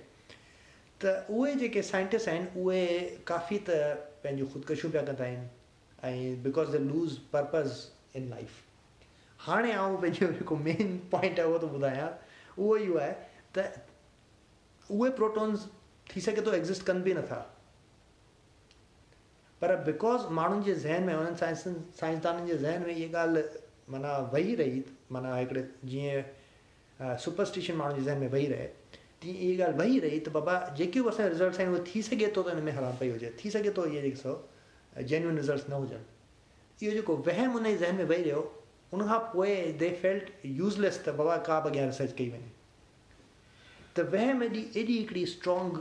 ته 1.05 1.23
اهي 1.37 1.55
جيڪي 1.63 1.87
سائنٽسٽ 1.93 2.35
آهن 2.35 2.51
اهي 2.65 2.83
ڪافي 3.33 3.63
ته 3.71 3.95
پنهنجون 4.25 4.53
خدڪشيون 4.53 4.93
پيا 4.97 5.03
ڪندا 5.09 5.25
آهن 5.31 5.43
۽ 6.11 6.35
because 6.49 6.77
they 6.77 6.83
lose 6.91 7.17
purpose 7.31 7.81
in 8.21 8.29
life 8.35 8.61
هاڻي 9.47 9.73
آئون 9.79 9.97
پنهنجو 10.05 10.29
جيڪو 10.37 10.61
مين 10.69 10.95
پوائنٽ 11.15 11.41
آهي 11.41 11.49
اهو 11.49 11.59
ٿو 11.65 11.73
ٻڌايان 11.73 12.13
اهو 12.13 12.77
اهو 12.77 13.01
آهي 13.07 13.15
ته 13.59 13.63
اهي 14.91 15.11
پروٽونس 15.19 15.67
ٿي 16.13 16.21
سگهي 16.29 16.47
ٿو 16.47 16.57
ايگزسٽ 16.61 16.87
ڪن 16.93 17.03
به 17.09 17.19
نٿا 17.19 17.43
پر 19.61 19.75
بڪاز 19.91 20.31
ماڻهن 20.39 20.65
جي 20.69 20.79
ذهن 20.87 21.11
۾ 21.11 21.37
سائنس 21.43 21.67
سائنسدانن 22.01 22.49
جي 22.53 22.57
ذهن 22.65 22.89
۾ 22.89 22.97
اها 22.97 23.13
ڳالهه 23.19 23.45
معنيٰ 23.95 24.17
ويهي 24.33 24.57
رهي 24.63 24.83
معنيٰ 25.17 25.35
هڪڙي 25.43 25.63
جيئن 25.93 27.19
سپرسٽشن 27.27 27.79
ماڻهن 27.83 28.01
جي 28.01 28.05
ذهن 28.09 28.27
۾ 28.27 28.33
ويهي 28.35 28.49
رهي 28.55 28.69
تيئن 29.21 29.37
اها 29.37 29.57
ڳالهه 29.61 29.79
ويهي 29.81 30.01
رهي 30.05 30.21
ته 30.27 30.31
بابا 30.37 30.55
جيڪي 30.79 31.01
به 31.05 31.11
اسان 31.15 31.27
جا 31.27 31.33
رزلٽس 31.35 31.61
آهن 31.61 31.75
اهي 31.75 31.85
ٿي 31.91 32.03
سگهي 32.09 32.29
ٿو 32.35 32.43
ته 32.43 32.51
هن 32.57 32.67
۾ 32.69 32.73
حرام 32.79 32.97
پئي 33.01 33.11
هجي. 33.15 33.31
ٿي 33.39 33.51
سگهي 33.55 33.73
ٿو 33.79 33.83
اهي 33.87 34.03
جيڪي 34.07 34.21
سو 34.25 34.33
جينيون 35.13 35.39
رزلٽس 35.43 35.69
نه 35.73 35.77
هجن. 35.85 36.03
اهو 36.83 36.93
جيڪو 36.99 37.13
وهم 37.29 37.57
ان 37.61 37.65
جي 37.71 37.77
ذهن 37.85 37.97
۾ 38.03 38.09
ويهي 38.11 38.25
رهيو 38.27 38.43
ان 38.93 39.07
کان 39.09 39.21
پوءِ 39.33 39.49
دي 39.83 39.91
فيلٽ 40.03 40.27
يوزليس 40.61 40.99
ته 41.07 41.13
بابا 41.21 41.39
ڪا 41.49 41.61
به 41.65 41.71
اڳيان 41.71 41.89
ريسرچ 41.93 42.13
ڪئي 42.19 42.29
وڃي. 42.35 42.51
ته 43.95 44.03
وهم 44.13 44.43
ايڏي 44.47 44.63
ايڏي 44.79 44.97
هڪڙي 45.05 45.23
اسٽرانگ 45.31 45.73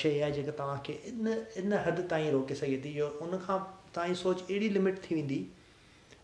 شيءِ 0.00 0.22
آهي 0.22 0.32
جيڪا 0.38 0.52
توهان 0.62 0.78
کي 0.88 0.94
ان 1.12 1.26
ان 1.62 1.78
حد 1.88 2.04
تائين 2.14 2.30
روڪي 2.36 2.54
سگهي 2.62 2.78
ٿي. 2.86 2.94
اهو 3.00 3.26
ان 3.26 3.38
کان 3.46 3.60
توهان 3.92 4.14
جي 4.14 4.20
سوچ 4.22 4.38
اهڙي 4.48 4.68
لمٽ 4.78 5.02
ٿي 5.08 5.14
ويندي 5.18 5.40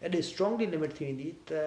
ايڏي 0.05 0.23
سٽرانگلي 0.31 0.67
لمٽ 0.77 0.97
ٿي 0.97 1.05
ويندي 1.05 1.29
ته 1.51 1.61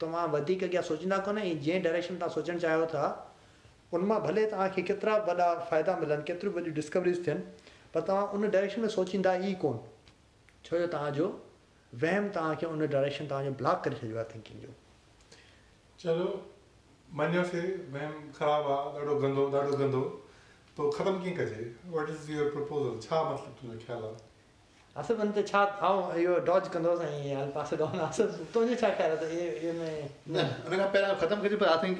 توهان 0.00 0.30
وڌيڪ 0.34 0.60
اڳيان 0.68 0.84
سوچيندا 0.92 1.18
ڪونه 1.26 1.40
۽ 1.48 1.58
جنهن 1.66 1.82
ڊايريڪشن 1.86 2.14
توهان 2.22 2.34
سوچڻ 2.36 2.62
چاهيو 2.66 2.86
ٿا 2.94 3.08
ان 3.92 4.04
مان 4.10 4.20
ڀلي 4.24 4.46
توهان 4.50 4.68
کي 4.74 4.82
ڪيترا 4.88 5.14
وڏا 5.28 5.46
فائدا 5.70 5.96
ملن 6.02 6.20
ڪيتريون 6.26 6.54
وڏيون 6.56 6.74
ڊسڪوريز 6.74 7.20
ٿين 7.24 7.40
پر 7.92 8.00
توهان 8.10 8.26
ان 8.36 8.50
ڊايريڪشن 8.56 8.86
۾ 8.86 8.90
سوچيندا 8.96 9.32
ئي 9.42 9.54
ڪونه. 9.64 9.80
ڇو 10.64 10.78
جو 10.82 10.86
توهان 10.94 11.12
جو 11.18 11.26
وهم 11.92 12.30
توهان 12.38 12.56
کي 12.62 12.66
ان 12.70 12.86
ڊايريڪشن 12.94 13.28
توهان 13.34 13.50
جو 13.50 13.52
بلاڪ 13.62 13.84
ڪري 13.84 14.00
ڇڏيو 14.00 14.18
آهي 14.22 14.28
ٿنڪنگ 14.32 14.60
جو. 14.64 14.72
چلو 15.98 16.28
مڃيوسين 17.20 17.68
وهم 17.94 18.32
خراب 18.40 18.72
آهي 18.78 18.96
ڏاڍو 18.98 19.20
گندو 19.26 19.50
ڏاڍو 19.58 19.78
گندو. 19.84 20.02
پوءِ 20.76 20.90
ختم 20.98 21.22
ڪيئن 21.22 21.36
ڪجي؟ 21.36 21.64
واٽ 21.94 22.10
از 22.10 22.30
يور 22.30 22.50
پرپوزل 22.56 23.00
ڇا 23.08 23.22
مطلب 23.30 23.56
تنهنجو 23.60 23.86
خيال 23.86 24.04
آهي 24.10 24.29
من 24.96 25.32
تي 25.32 25.42
ڇا 25.42 25.60
آئون 25.88 26.04
اهو 26.12 26.38
ڊاج 26.46 26.68
ڪندوس 26.74 27.02
۽ 27.08 27.34
حال 27.34 27.50
پاسي 27.54 27.76
ڏانهن 27.82 28.00
اثر 28.06 28.26
تنهنجو 28.54 28.78
ڇا 28.80 28.88
خيال 28.98 29.12
آهي 29.12 29.20
ته 29.20 29.26
اهي 29.26 29.44
اهي 29.58 29.72
۾ 29.80 29.90
نه. 30.36 30.42
ان 30.66 30.76
کان 30.78 30.88
پهريون 30.94 31.20
ختم 31.20 31.44
ڪجي 31.44 31.56
پر 31.62 31.68
آئي 31.72 31.78
ٿنڪ 31.84 31.98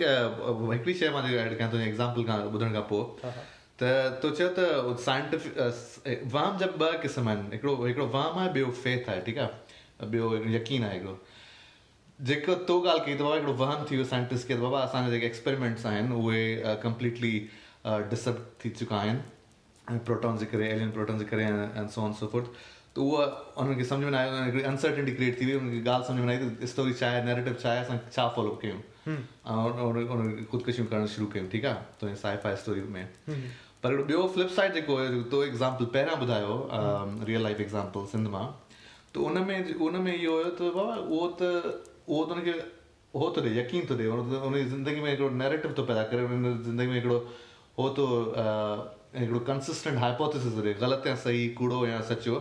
هڪڙي 0.73 0.94
شيءِ 1.00 1.12
مان 1.16 1.28
ايڊ 1.28 1.54
ڪيان 1.59 1.70
تنهنجي 1.70 1.88
ايگزامپل 1.90 2.26
کان 2.30 2.42
ٻڌڻ 2.54 2.73
کان 2.78 2.87
پوءِ. 2.90 3.04
ته 3.82 4.11
تو 4.25 4.30
چيو 4.40 4.49
ته 4.59 4.97
سائنٽيفڪ 5.06 6.26
وام 6.37 6.59
جا 6.62 6.70
ٻه 6.82 7.00
قسم 7.06 7.32
آهن. 7.32 7.47
هڪڙو 7.54 7.73
هڪڙو 7.87 8.06
وام 8.18 8.38
آهي 8.42 8.52
ٻيو 8.59 8.76
فيٿ 8.82 9.09
آهي 9.09 9.20
ٺيڪ 9.26 9.38
آهي؟ 9.38 10.11
ٻيو 10.14 10.35
يقين 10.59 10.87
آهي 10.90 11.00
هڪڙو. 11.00 11.14
جيڪو 12.28 12.61
تو 12.68 12.80
ڳالهه 12.87 13.04
ڪئي 13.04 13.14
ته 13.18 13.25
بابا 13.25 13.37
هڪڙو 13.40 13.54
وهم 13.64 13.90
ٿي 13.90 14.00
ويو 14.00 14.12
سائنٽسٽ 14.14 14.49
کي 14.49 14.54
ته 14.54 14.62
بابا 14.68 14.82
اسان 14.88 15.00
جا 15.11 15.12
جيڪي 15.16 15.26
ايڪسپيرمينٽس 15.30 15.87
آهن 15.92 16.06
اهي 16.23 16.75
ڪمپليٽلي 16.87 17.35
ڊسئپ 18.14 18.42
ٿي 18.64 18.68
چڪا 18.80 19.04
آهن. 19.04 19.23
پروٽان 20.09 20.37
جي 20.40 20.47
ڪري 20.50 20.66
ايلين 20.73 20.90
پروٽان 20.97 21.16
جي 21.18 21.25
ڪري 21.30 21.44
and 21.44 21.88
so 21.94 22.02
on 22.02 22.12
so 22.18 22.26
fourth 22.32 22.47
ته 22.94 23.00
اها 23.06 23.25
انهن 23.62 23.76
کي 23.80 23.85
سمجهه 23.90 24.09
۾ 24.09 24.12
نه 24.14 24.18
آيو 24.20 24.37
هڪڙي 24.44 24.64
انسرٽنٽي 24.73 25.12
ڪرئيٽ 25.18 25.38
ٿي 25.40 25.47
وئي 25.50 25.56
ان 25.61 25.70
کي 25.75 25.80
ڳالهه 25.88 26.06
سمجهه 26.09 26.25
۾ 26.25 26.26
نه 26.26 26.32
آئي 26.35 26.40
ته 26.44 26.68
اسٽوري 26.68 26.94
ڇا 27.00 27.11
آهي 27.11 27.25
نيريٽو 27.28 27.52
ڇا 27.64 27.73
آهي 27.73 27.82
اسان 27.87 27.99
ڇا 28.16 28.28
فالو 28.38 28.54
ڪيون 28.62 28.78
۽ 29.09 30.47
خدڪشيون 30.52 30.87
ڪرڻ 30.92 31.06
شروع 31.16 31.28
ڪيون 31.35 31.50
ٺيڪ 31.52 31.64
آهي 31.73 31.82
تو 32.00 32.14
فائي 32.23 32.54
اسٽوري 32.54 32.82
۾. 32.97 33.04
پر 33.82 33.92
هڪڙو 33.92 34.02
ٻيو 34.09 34.26
فلپ 34.32 34.50
سائيڊ 34.54 34.75
جيڪو 34.78 34.97
هيو 35.02 35.23
تو 35.35 35.38
ايگزامپل 35.44 35.87
پهريان 35.92 36.18
ٻڌايو 36.25 36.56
ريئل 37.28 37.42
لائيف 37.49 37.61
ايگزامپل 37.64 38.11
سنڌ 38.11 38.28
مان 38.35 38.50
ته 39.14 39.30
ان 39.30 39.38
۾ 39.52 39.54
ان 39.87 39.97
۾ 40.09 40.16
اهو 40.16 40.35
هيو 40.40 40.50
ته 40.59 40.75
بابا 40.75 40.97
اهو 41.04 41.28
ته 41.38 41.49
اهو 42.09 42.25
ته 42.32 42.37
ان 42.37 42.44
کي 42.49 42.56
هو 43.20 43.30
ٿو 43.37 43.44
ڏي 43.47 43.54
يقين 43.61 43.87
ٿو 43.92 43.97
ڏي 44.00 44.11
ان 44.16 44.20
ان 44.40 44.59
جي 44.59 44.64
زندگي 44.75 45.06
۾ 45.06 45.14
هڪڙو 45.14 45.30
نيريٽو 45.44 45.70
ٿو 45.78 45.85
پيدا 45.92 46.02
ڪري 46.11 46.26
ان 46.26 46.44
زندگي 46.68 46.92
۾ 46.92 47.00
هڪڙو 47.00 47.18
هو 47.78 47.88
تو 48.00 48.06
ا، 48.44 48.44
هڪڙو 49.14 49.38
ڪنسسٽينٽ 49.47 49.99
هائپوٿسس 49.99 50.57
ڏئي 50.64 50.75
غلط 50.81 51.07
يا 51.07 51.14
صحيح 51.23 51.55
ڪوڙو 51.59 51.87
يا 51.87 52.00
سچو. 52.09 52.35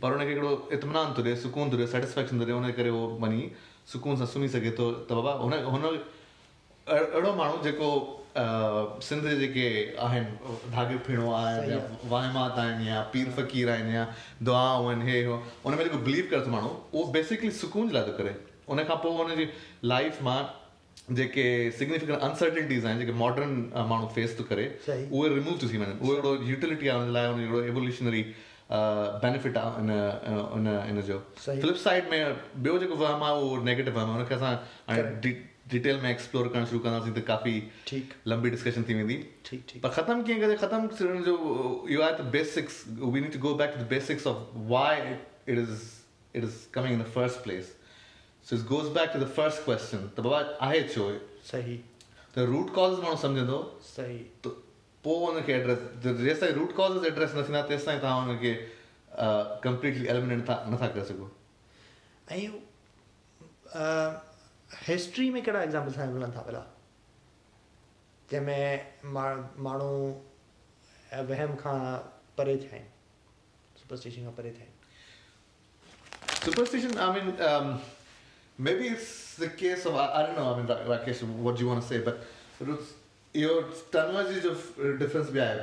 پر 0.00 0.12
هن 0.12 0.26
کي 0.26 0.34
هڪڙو 0.34 0.50
اطمينان 0.76 1.12
ٿو 1.14 1.22
ڏئي 1.22 1.36
سڪون 1.44 1.70
ٿو 1.70 1.76
ڏئي 1.76 1.86
سيٽسفيڪشن 1.94 2.38
ٿو 2.38 2.44
ڏئي 2.44 2.56
هن 2.58 2.72
ڪري 2.76 2.90
اهو 2.90 3.02
وڃي 3.24 3.48
سڪون 3.92 4.16
سان 4.20 4.26
سمهي 4.34 4.48
سگهي 4.56 4.72
ٿو 4.80 4.90
ته 5.08 5.14
بابا 5.14 5.32
هن 5.44 5.52
هن 5.74 5.84
اهڙو 6.86 7.32
ماڻهو 7.40 7.58
جيڪو 7.66 7.90
سنڌ 9.08 9.28
جي 9.30 9.34
جيڪي 9.42 9.66
آهن 10.06 10.30
ڌاڳي 10.76 10.96
فڻو 11.08 11.34
آهي 11.40 11.66
يا. 11.72 11.82
واهمات 12.14 12.58
آهن 12.62 12.86
يا 12.92 13.02
پير 13.16 13.34
فقير 13.40 13.74
آهن 13.76 13.92
يا 13.96 14.06
دعائون 14.50 14.94
آهن 14.94 15.06
هي 15.10 15.20
هو 15.26 15.36
هن 15.66 15.78
۾ 15.82 15.90
جيڪو 15.90 16.02
بليو 16.08 16.24
ڪري 16.30 16.44
ٿو 16.46 16.56
ماڻهو 16.56 16.72
اهو 16.94 17.12
بيسڪلي 17.18 17.54
سڪون 17.60 17.92
جي 17.92 17.98
لاءِ 17.98 18.10
ٿو 18.10 18.18
ڪري 18.22 18.34
ان 18.68 18.84
کان 18.90 19.06
پوءِ 19.06 19.22
هن 19.22 19.36
جي 19.42 19.52
لائيف 19.94 20.26
مان 20.28 20.50
جيڪي 21.10 21.44
سگنفڪينٽ 21.78 22.22
انسرٽنٽيز 22.22 22.84
آهن 22.86 22.98
جيڪي 22.98 23.12
ماڊرن 23.20 23.54
ماڻهو 23.74 24.08
فيس 24.14 24.36
ٿو 24.38 24.44
ڪري. 24.48 24.66
اهي 24.88 25.28
رموو 25.36 25.56
ٿي 25.60 25.66
وڃن 25.66 25.94
اهو 26.00 26.16
هڪڙو 26.16 26.32
يوٽيلٽي 26.50 26.88
آهي 26.88 26.98
هن 27.00 27.12
لاءِ 27.16 27.32
هن 27.32 27.38
هڪڙو 27.46 27.62
ايووليوشنري 27.68 28.24
بينيفٽ 29.22 29.56
آهي 29.62 29.72
ان 29.80 29.90
ان 30.58 30.66
ان 30.74 31.00
جو. 31.08 31.18
صحيح. 31.46 31.62
فلپ 31.62 31.76
سائيڊ 31.86 32.04
۾ 32.12 32.20
ٻيو 32.66 32.78
جيڪو 32.84 33.00
وهم 33.02 33.26
آهي 33.30 33.34
اهو 33.40 33.64
نيگيٽو 33.70 33.96
وهم 33.96 34.12
آهي 34.12 34.20
هن 34.20 34.28
کي 34.28 34.34
اسان 34.34 34.54
هاڻي 34.90 35.34
ڊيٽيل 35.72 35.98
۾ 36.04 36.08
ايڪسپلور 36.12 36.48
ڪرڻ 36.54 36.64
شروع 36.70 36.80
ڪنداسين 36.86 37.18
ته 37.18 37.26
ڪافي 37.32 37.56
ٺيڪ. 37.90 38.16
لمبي 38.32 38.54
ڊسڪشن 38.54 38.82
ٿي 38.88 38.94
ويندي. 38.94 39.18
پر 39.82 39.90
ختم 39.98 40.24
ڪيئن 40.30 40.40
ڪري 40.46 40.56
ختم 40.64 40.88
ڪرڻ 40.96 41.22
جو 41.28 41.36
اهو 41.42 42.00
آهي 42.02 42.16
ته 42.22 42.24
basics 42.38 42.80
we 43.12 43.20
need 43.20 43.32
to 43.34 43.44
go 43.44 43.54
back 43.60 43.70
to 43.76 43.84
the 43.84 43.88
basics 43.94 44.26
of 44.32 44.36
why 44.74 44.98
it 45.12 45.58
is 45.58 45.70
it 46.34 46.42
is 46.44 46.66
coming 46.72 46.92
in 46.92 46.98
the 47.04 47.12
first 47.14 47.44
place 47.44 47.66
ته 50.16 50.22
بابا 50.22 50.40
آهي 50.68 50.82
ڇو 50.94 51.04
صحيح 51.50 51.78
ته 52.34 52.46
روٽ 52.52 52.68
ڪاز 52.78 52.92
ماڻهو 53.04 53.18
سمجهندو 53.24 53.58
صحيح 53.88 54.22
ته 54.46 54.50
پوءِ 55.06 55.20
هن 55.26 55.46
کي 55.46 55.52
ايڊريس 55.54 55.80
جيس 56.26 56.40
تائين 56.40 56.54
روٽ 56.58 56.74
ڪاز 56.80 56.98
ايڊريس 57.04 57.34
نه 57.38 57.42
ٿيندا 57.46 57.62
تيس 57.70 57.84
تائين 57.88 58.00
توهان 58.06 58.32
هن 58.32 58.38
کي 58.44 58.52
ڪمپليٽلي 59.68 60.06
ايلمنيٽ 60.14 60.38
نٿا 60.42 60.56
نٿا 60.74 60.88
ڪري 60.96 61.04
سگهو 61.12 61.28
۽ 62.32 62.42
هسٽري 64.88 65.26
۾ 65.30 65.40
ڪهڙا 65.46 65.60
ايگزامپل 65.60 65.90
اسان 65.94 66.12
کي 66.12 66.18
ملن 66.18 66.36
ٿا 66.36 66.42
ڀلا 66.50 66.64
جنهن 68.34 68.44
۾ 68.50 68.58
مان 69.16 69.36
ماڻهو 69.68 69.94
وهم 71.30 71.56
کان 71.64 71.80
پري 72.36 72.54
ٿيا 72.66 72.70
آهن 72.76 72.86
سپرسٽشن 73.80 74.22
کان 74.30 74.38
پري 74.42 74.52
ٿيا 74.60 74.66
آهن 74.66 74.80
I 77.06 77.10
mean, 77.16 77.28
um, 77.48 77.66
maybe 78.57 78.87
it's 78.87 79.35
the 79.35 79.49
case 79.49 79.85
of, 79.85 79.95
I, 79.95 80.05
I 80.19 80.23
don't 80.25 80.35
know, 80.35 80.53
I 80.53 80.57
mean, 80.57 80.67
Ra- 80.67 80.85
Rakesh, 80.97 81.21
what 81.47 81.55
do 81.55 81.61
you 81.63 81.67
want 81.69 81.81
to 81.81 81.87
say, 81.87 81.99
but 81.99 82.23
it's- 82.61 82.93
your 83.33 83.65
terminology 83.91 84.47
of 84.47 84.61
uh, 84.79 84.97
difference 84.97 85.29
behind 85.29 85.61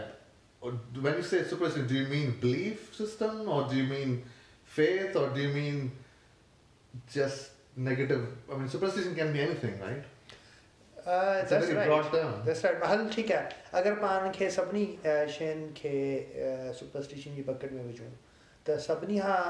or 0.60 0.72
When 1.06 1.14
you 1.16 1.22
say 1.22 1.42
superstition, 1.44 1.86
do 1.88 1.94
you 1.94 2.06
mean 2.06 2.36
belief 2.40 2.94
system 2.94 3.48
or 3.48 3.68
do 3.70 3.76
you 3.76 3.84
mean 3.94 4.22
faith 4.64 5.16
or 5.16 5.28
do 5.30 5.40
you 5.46 5.48
mean 5.56 5.90
just 7.12 7.50
negative? 7.76 8.26
I 8.52 8.56
mean, 8.56 8.68
superstition 8.68 9.14
can 9.14 9.32
be 9.32 9.40
anything, 9.40 9.78
right? 9.80 10.02
Uh, 11.06 11.40
It's 11.42 11.52
a 11.52 11.54
that's 11.54 11.66
very 11.66 11.76
right. 11.78 11.86
broad 11.88 12.12
term. 12.12 12.30
That's 12.46 12.62
right. 12.64 12.76
हल 12.90 13.08
ठीकु 13.14 13.32
आहे 13.34 13.78
अगरि 13.80 13.94
पाण 14.04 14.30
खे 14.36 14.50
सभिनी 14.50 14.84
अ, 15.04 15.26
शयुनि 15.36 15.66
खे 15.80 15.92
superstition 16.78 17.34
जी 17.36 17.42
बकेट 17.48 17.72
में 17.72 17.82
विझूं 17.86 18.08
त 18.66 18.78
सभिनी 18.86 19.18
खां 19.20 19.40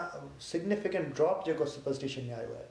सिग्निफिकेंट 0.50 1.14
ड्रॉप 1.20 1.44
जेको 1.46 1.64
सुपरस्टिशन 1.74 2.24
में 2.30 2.34
आयो 2.38 2.54
आहे 2.54 2.66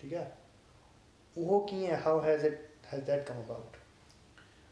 ठीकु 0.00 0.16
आहे 0.16 1.42
उहो 1.44 1.58
कीअं 1.70 1.98
how 2.04 2.20
has 2.20 2.46
it 2.46 2.70
has 2.92 3.04
that 3.04 3.26
come 3.28 3.34
about 3.34 3.76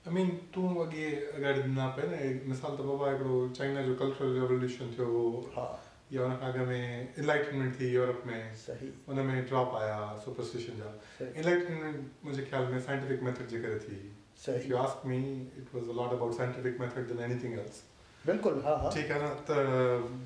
I 0.08 0.14
mean 0.14 0.30
तूं 0.54 0.68
अॻे 0.86 1.06
अगरि 1.34 1.62
ॾिना 1.62 1.86
पिया 1.96 2.06
न 2.10 2.40
मिसाल 2.52 2.76
त 2.76 2.80
बाबा 2.90 3.10
हिकिड़ो 3.10 3.48
चाइना 3.58 3.82
जो 3.82 3.94
कल्चरल 4.04 4.34
रेवोल्यूशन 4.40 4.90
थियो 4.98 5.06
हो 5.06 5.52
हा। 5.56 5.66
या 6.12 6.22
हुन 6.22 6.36
खां 6.36 6.52
अॻु 6.52 6.66
में 6.66 7.14
इनलाइटमेंट 7.18 7.80
थी 7.80 7.88
यूरोप 7.92 8.22
में। 8.26 8.54
सही। 8.54 8.88
हुन 9.08 9.20
में 9.26 9.46
ड्रॉप 9.46 9.74
आया 9.74 9.96
सुपरस्टिशन 10.24 10.76
जा। 10.78 10.90
सही। 11.18 11.40
इनलाइटमेंट 11.40 11.96
मुंहिंजे 12.24 12.44
ख़्याल 12.50 12.66
में 12.72 12.80
साइंटिफिक 12.80 13.22
मेथड 13.22 13.48
जे 13.48 13.60
करे 13.62 13.78
थी। 13.86 13.98
सही। 14.44 14.70
You 14.70 14.78
ask 14.82 15.08
me, 15.10 15.18
it 15.62 15.74
was 15.76 15.90
a 15.94 15.98
lot 16.00 16.14
about 16.18 16.36
scientific 16.40 16.80
method 16.84 17.10
than 17.12 17.24
anything 17.28 17.58
else. 17.62 17.82
بلڪل 18.26 18.54
ها 18.64 18.74
ها. 18.82 18.90
ٺيڪ 18.94 19.10
آهي 19.14 19.20
نه 19.22 19.30
ته 19.48 19.56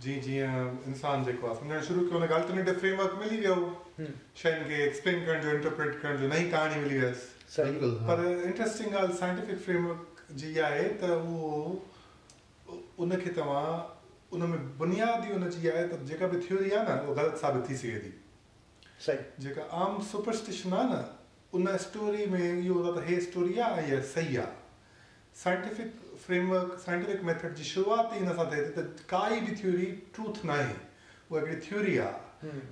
جيئن 0.03 0.21
جيئن 0.27 0.53
انسان 0.91 1.25
جيڪو 1.29 1.47
آهي 1.49 1.57
سمجهڻ 1.61 1.83
شروع 1.89 2.05
ڪيو؟ 2.11 2.19
الٽرنيٽو 2.37 2.75
فريمورڪ 2.83 3.13
ملي 3.23 3.39
ويو 3.45 3.57
شين 4.43 4.59
کي 4.69 4.75
ايڪسپلين 4.83 5.25
ڪرڻ 5.27 5.43
جو 5.47 5.51
انٽرپريٽ 5.57 5.97
ڪرڻ 6.03 6.17
جو 6.23 6.29
نئي 6.35 6.45
ڪهاڻي 6.53 6.81
ملي 6.85 6.99
ويس 7.05 7.25
بلڪل. 7.59 7.97
پر 8.11 8.19
انٽرسٽنگ 8.29 8.91
ڳالهه 8.97 9.19
سائنٽيفڪ 9.21 9.65
فريمورڪ 9.67 10.01
جي 10.43 10.51
آهي 10.71 10.89
ته 11.03 11.09
اهو 11.17 11.79
ان 13.05 13.17
کي 13.25 13.31
توهان 13.41 13.79
ان 14.37 14.43
۾ 14.55 14.59
بنيادي 14.85 15.37
ان 15.37 15.51
جي 15.57 15.71
آهي 15.75 15.85
ته 15.93 15.97
جيڪا 16.13 16.27
به 16.35 16.43
ٿيوري 16.49 16.71
آهي 16.73 16.83
نه 16.89 16.95
اها 16.97 17.21
غلط 17.21 17.41
ثابت 17.45 17.69
ٿي 17.69 17.77
سگهي 17.83 18.01
ٿي 18.07 18.13
صحيح. 19.07 19.23
جيڪا 19.47 19.63
عام 19.81 20.01
سپرسٽشن 20.13 20.73
آهي 20.81 20.89
نه 20.93 21.01
ان 21.59 21.69
اسٽوري 21.75 22.25
۾ 22.37 22.43
اهو 22.47 22.75
هوندو 22.75 22.93
آهي 22.93 23.01
ته 23.01 23.07
هي 23.11 23.17
اسٽوري 23.25 23.55
آهي 23.71 23.87
۽ 23.87 23.97
اها 23.97 24.07
صحيح 24.13 24.41
آهي 24.45 24.55
سائنٽيفڪ 25.43 26.05
فريمورڪ 26.27 26.79
سائنٽيفڪ 26.85 27.21
ميٿڊ 27.29 27.53
جي 27.59 27.65
شروعات 27.73 28.15
ئي 28.15 28.23
هن 28.23 28.37
سان 28.39 28.49
ٿئي 28.55 28.63
ٿي 28.65 28.73
ته 28.79 28.83
ڪائي 29.13 29.41
به 29.47 29.55
ٿيوري 29.61 29.89
ٽروٿ 30.17 30.41
نه 30.45 30.53
آهي. 30.53 30.75
اها 31.31 31.41
هڪڙي 31.41 31.57
ٿيوري 31.69 31.95
آهي 32.07 32.27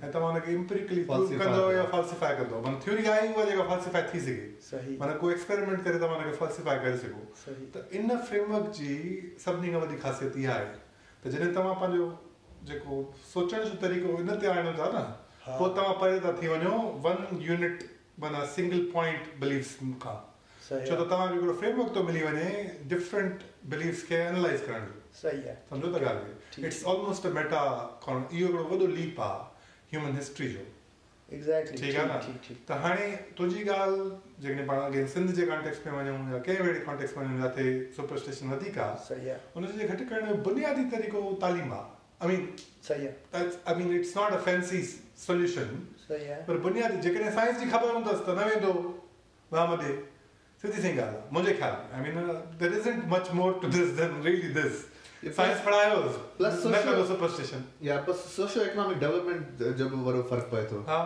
۽ 0.07 0.11
توهان 0.15 0.35
هن 0.35 0.43
کي 0.47 0.55
امپيرڪلي 0.57 1.01
پروو 1.07 1.27
Falsify 1.27 1.39
ڪندو 1.43 1.63
يا 1.71 1.83
ڪندو. 1.83 1.91
فالسفائي 1.93 2.37
ڪندو 2.39 2.61
معنيٰ 2.65 2.79
ٿيوري 2.85 3.07
آهي 3.13 3.27
اها 3.33 3.45
جيڪا 3.49 3.65
فالسفائي 3.71 4.05
ٿي 4.11 4.19
سگهي. 4.25 4.97
معنيٰ 5.01 5.17
ڪوئي 5.23 5.33
ايڪسپيرمينٽ 5.35 5.83
ڪري 5.87 5.99
توهان 6.03 6.23
هن 6.23 6.31
کي 6.31 6.37
فالسفائي 6.41 6.79
ڪري 6.85 6.97
سگهو. 7.03 7.23
ته 7.73 7.99
ان 7.99 8.17
فريمورڪ 8.29 8.71
جي 8.79 8.93
سڀني 9.45 9.73
کان 9.75 9.81
وڏي 9.85 9.99
خاصيت 10.05 10.39
اها 10.41 10.55
آهي 10.55 10.71
ته 11.23 11.29
جڏهن 11.35 11.53
توهان 11.59 11.75
پنهنجو 11.83 12.07
جيڪو 12.71 13.01
سوچڻ 13.33 13.67
جو 13.69 13.81
طريقو 13.85 14.17
ان 14.23 14.39
تي 14.39 14.53
آڻيو 14.55 14.73
ٿا 14.81 14.89
نه. 14.95 15.05
پوءِ 15.59 15.75
توهان 15.75 15.99
پري 15.99 16.19
ٿا 16.25 16.31
ٿي 16.39 16.47
وڃو 16.53 16.73
ون 17.03 17.43
يونٽ 17.49 17.83
معنيٰ 18.23 18.45
سنگل 18.55 18.89
پوائنٽ 18.93 19.29
بليوس 19.43 19.75
کان 20.05 20.26
ڇو 20.67 20.75
ته 20.75 20.95
آهي، 20.95 21.09
توهان 21.09 21.29
کي 21.33 21.37
هڪڙو 21.39 21.53
فريمورڪ 21.59 21.93
ٿو 21.97 22.01
ملي 22.03 22.21
وڃي 22.23 22.47
ڊفرنٽ 22.93 23.43
بليوس 23.73 24.01
کي 24.07 24.15
اينالائز 24.15 24.63
ڪرڻ 24.69 24.87
جو 24.87 24.95
صحيح 25.19 25.45
آهي 25.51 25.55
سمجهو 25.69 25.91
ٿا 25.93 25.99
ڳالهه. 26.05 26.33
کي 26.55 26.65
اٽس 26.69 26.79
آلموسٽ 26.93 27.25
ا 27.25 27.29
ميٽا 27.37 27.61
اهو 28.31 28.49
هڪڙو 28.49 28.65
وڏو 28.71 28.87
ليپ 28.97 29.21
آهي 29.27 29.93
هيومن 29.93 30.17
هسٽري 30.21 30.49
جو. 30.55 30.65
ايگزيڪٽلي 31.31 31.77
ٺيڪ 31.81 31.95
آهي 32.01 32.07
نه؟ 32.09 32.57
ته 32.67 32.73
هاڻي 32.83 33.07
تنهنجي 33.37 33.63
ڳالهه 33.69 34.19
جيڪڏهن 34.41 34.67
پاڻ 34.71 34.83
اڳي 34.87 35.05
سنڌ 35.13 35.33
جي 35.37 35.47
ڪانٽيڪسٽ 35.51 35.87
۾ 35.87 35.93
وڃون 35.97 36.27
يا 36.33 36.39
ڪنهن 36.47 36.67
اهڙي 36.67 36.81
ڪانٽيڪسٽ 36.89 37.17
۾ 37.17 37.23
وڃون 37.23 37.39
جتي 37.45 37.67
سپرسٽشن 37.99 38.53
وڌيڪ 38.55 38.77
آهي 38.87 39.07
صحيح 39.07 39.31
آهي 39.33 39.55
هن 39.55 39.79
جي 39.79 39.87
گهٽ 39.93 40.01
ڪرڻ 40.11 40.27
جو 40.31 40.35
بنيادي 40.49 40.85
طريقو 40.97 41.23
تعليم 41.45 41.73
آهي 41.79 41.87
آئي 42.19 42.27
مين 42.33 42.45
صحيح 42.89 43.39
آهي 43.39 43.47
I 43.71 43.75
mean 43.79 43.95
it's 44.01 44.13
not 44.19 44.37
a 44.37 44.43
fancy 44.49 44.83
solution 45.25 45.73
صحيح 46.05 46.29
آهي 46.35 46.45
پر 46.51 46.61
بنيادي 46.69 47.01
جيڪڏهن 47.07 47.35
سائنس 47.39 47.59
جي 47.63 47.73
خبر 47.75 47.97
هوندس 47.97 48.23
ته 48.29 48.39
نه 48.39 48.47
ويندو 48.51 48.77
ڏي 49.83 49.97
سڌي 50.61 50.81
سي 50.81 50.91
ڳالهه 50.97 51.17
آهي 51.17 51.31
منهنجي 51.31 51.53
خيال 51.59 51.75
۾ 51.79 51.95
آئي 51.95 52.01
مين 52.05 52.15
دير 52.59 52.71
از 52.77 52.87
مچ 53.15 53.31
more 53.39 53.51
to 53.61 53.67
this 53.75 53.89
than 53.99 54.15
really 54.29 54.53
this 54.59 54.85
science 55.35 55.61
پڙهايو 55.65 55.99
Plus 56.39 56.53
نه 56.53 56.59
social- 56.63 56.85
ڪرو 56.87 57.05
سپرسٽشن 57.11 57.61
يا 57.89 57.95
بس 58.07 58.17
سوشو 58.35 58.59
اڪونامڪ 58.65 58.99
ڊولپمينٽ 59.03 59.63
جو 59.79 59.87
به 59.93 60.01
وڏو 60.09 60.21
فرق 60.33 60.49
پئي 60.51 60.65
ٿو 60.73 60.81
ها 60.89 60.97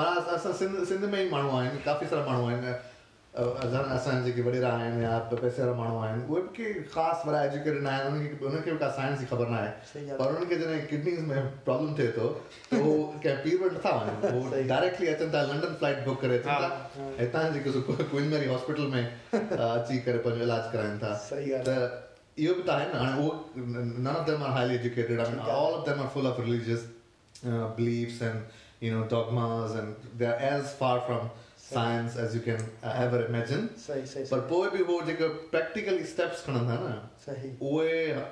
معنيٰ 0.00 0.16
اسان- 0.22 0.34
اسان 0.38 0.52
سنڌ 0.60 0.82
سنڌ 0.90 1.04
۾ 1.14 1.22
ئي 1.22 1.28
ماڻهو 1.30 1.56
آهن 1.60 1.78
ڪافي 1.86 2.06
سارا 2.10 2.24
ماڻهو 2.28 2.48
آهن 2.50 2.64
ا، 2.64 2.74
اسان- 2.74 2.92
اسان 3.34 4.22
جا 4.22 4.26
جيڪي 4.26 4.42
وڏيرا 4.46 4.68
آهن 4.72 5.00
يا 5.02 5.12
پئسي 5.30 5.60
وارا 5.62 5.72
ماڻهو 5.78 6.02
آهن 6.08 6.18
اهي 6.18 6.26
به 6.26 6.42
ڪي 6.58 6.66
خاص 6.90 7.24
وڏا 7.28 7.38
ايجوڪيٽيڊ 7.46 7.80
نه 7.86 7.90
آهن 7.94 8.04
ان 8.10 8.20
کي 8.26 8.28
ان 8.50 8.62
کي 8.66 8.70
به 8.70 8.78
ڪا 8.82 8.90
سائنس 8.98 9.16
جي 9.22 9.26
خبر 9.30 9.48
نه 9.52 9.56
آهي. 9.62 9.72
صحيح 9.92 10.04
آهي 10.10 10.18
پر 10.20 10.26
انهن 10.34 10.46
کي 10.52 10.58
جڏهن 10.60 10.84
ڪڊنيز 10.92 11.20
۾ 11.30 11.40
پرابلم 11.64 11.96
ٿئي 12.00 12.06
ٿو 12.18 12.28
ته 12.70 12.76
اهو 12.78 12.92
ڪنهن 13.24 13.42
پير 13.46 13.56
وٽ 13.64 13.72
نٿا 13.78 13.92
وڃن 13.96 14.28
اهو 14.30 14.44
صحيح. 14.50 14.68
ڊايريڪٽلي 14.68 15.08
اچن 15.14 15.28
ٿا 15.34 15.42
لنڊن 15.50 15.74
فلائيٽ 15.80 15.98
بڪ 16.06 16.16
ڪري 16.22 16.34
اچن 16.38 16.50
ها، 16.50 16.58
ٿا 16.60 16.70
هتان 17.24 17.46
جيڪو 17.56 17.98
ڪوين 18.12 18.26
ميري 18.34 18.46
هاسپيٽل 18.52 18.86
۾ 18.94 19.02
ا، 19.02 19.66
اچي 19.74 19.96
ڪري 20.06 20.18
پنهنجو 20.18 20.44
علاج 20.48 20.64
ڪرائين 20.72 20.96
ٿا. 20.98 21.12
ته 21.70 21.76
اهو 22.38 22.54
به 22.54 22.62
ته 22.66 22.72
آهي 22.76 22.86
نه 22.92 22.98
هاڻي 23.02 23.14
اهو 23.18 23.28
they 31.70 31.76
are 31.76 31.82
as 31.82 32.04
far 32.04 32.04
from 32.04 32.08
science 32.08 32.16
as 32.16 32.34
you 32.34 32.40
can 32.40 32.60
uh, 32.82 33.04
ever 33.04 33.26
imagine. 33.26 33.68
صحيح 33.78 34.04
صحيح 34.04 34.30
پر 34.30 34.40
پوءِ 34.48 34.68
به 34.70 34.80
اهو 34.80 35.00
جيڪي 35.06 35.28
practically 35.52 36.04
steps 36.14 36.46
کڻن 36.46 36.66
ٿا 36.66 36.76
نه؟ 36.80 37.02
صحيح. 37.26 37.52
اهي 37.62 38.24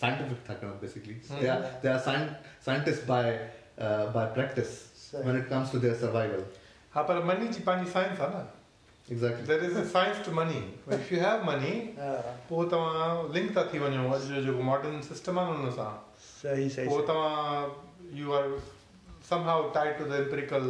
scientific 0.00 0.46
ٿا 0.46 0.54
ڪرڻ 0.60 0.72
basically. 0.82 1.16
they 1.40 1.48
are 1.48 1.58
hmm. 1.58 1.80
they 1.82 1.90
are 1.94 2.00
scien- 2.06 2.34
scientists 2.66 3.04
by 3.10 3.24
uh, 3.78 4.12
by 4.16 4.24
practice 4.38 4.72
صحيح. 5.12 5.24
when 5.26 5.36
it 5.42 5.48
comes 5.52 5.70
to 5.70 5.78
their 5.78 5.96
survival. 6.04 6.42
ها 6.94 7.02
پر 7.02 7.22
مني 7.24 7.48
جي 7.48 7.60
پنهنجي 7.64 7.90
سائنس 7.90 8.20
آهي 8.20 8.28
نه؟ 8.28 8.46
Exactly. 9.10 9.46
There 9.46 9.64
is 9.64 9.76
a 9.76 9.84
science 9.92 10.16
to 10.24 10.32
money 10.32 10.62
if 10.88 11.12
you 11.12 11.20
have 11.20 11.42
money 11.44 11.94
ها. 11.98 12.22
پوءِ 12.48 12.68
توهان 12.70 13.32
link 13.34 13.54
ٿا 13.54 13.62
ٿي 13.72 13.78
وڃو 13.78 14.14
اڄ 14.14 14.20
جو 14.28 14.42
جيڪو 14.46 14.62
ماڊرن 14.62 15.02
سسٽم 15.02 15.38
آهي 15.38 15.52
نه 15.52 15.68
هن 15.68 15.72
سان. 15.76 15.94
صحيح 16.42 16.68
صحيح 16.68 16.88
پوءِ 16.88 17.06
توهان 17.06 17.70
you 18.12 18.34
are 18.34 18.50
somehow 19.30 19.72
tied 19.74 19.98
to 19.98 20.04
the 20.10 20.18
empirical 20.24 20.66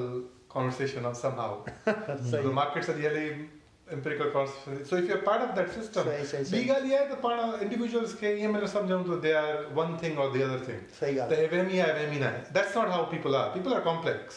conversation 0.54 1.04
of 1.10 1.16
somehow. 1.22 1.52
صحيح 2.32 2.42
the 2.42 2.52
market 2.60 2.84
سڄي 2.90 3.06
هلي 3.08 3.48
empirical 3.94 4.28
concepts 4.34 4.90
so 4.90 4.96
if 4.96 5.08
you're 5.10 5.22
part 5.28 5.42
of 5.46 5.50
that 5.58 5.70
system 5.76 6.04
صحيح، 6.08 6.24
صحيح، 6.24 6.42
ٻي 6.42 6.50
صحيح. 6.50 6.66
ڳالهه 6.68 6.92
اها 6.92 7.00
آهي 7.00 7.08
ته 7.08 7.16
پاڻ 7.22 7.62
انڊوجئلس 7.62 8.12
کي 8.20 8.26
ائين 8.26 8.52
نه 8.52 8.66
سمجهون 8.74 9.04
ته 9.08 9.16
they 9.24 9.32
are 9.40 9.56
one 9.78 9.96
thing 10.02 10.18
or 10.24 10.30
the 10.34 10.44
other 10.44 10.58
thing 10.68 10.80
صحيح 11.00 11.14
ته 11.30 11.36
ڳالهه 11.36 11.40
هي 11.40 11.48
وهمي 11.54 11.82
آهي 11.82 11.92
وهمي 11.98 12.18
نه 12.22 12.28
آهي 12.28 12.42
that's 12.58 12.76
not 12.76 12.88
how 12.94 13.04
people 13.14 13.34
are 13.40 13.48
people 13.56 13.74
are 13.78 13.82
complex 13.88 14.36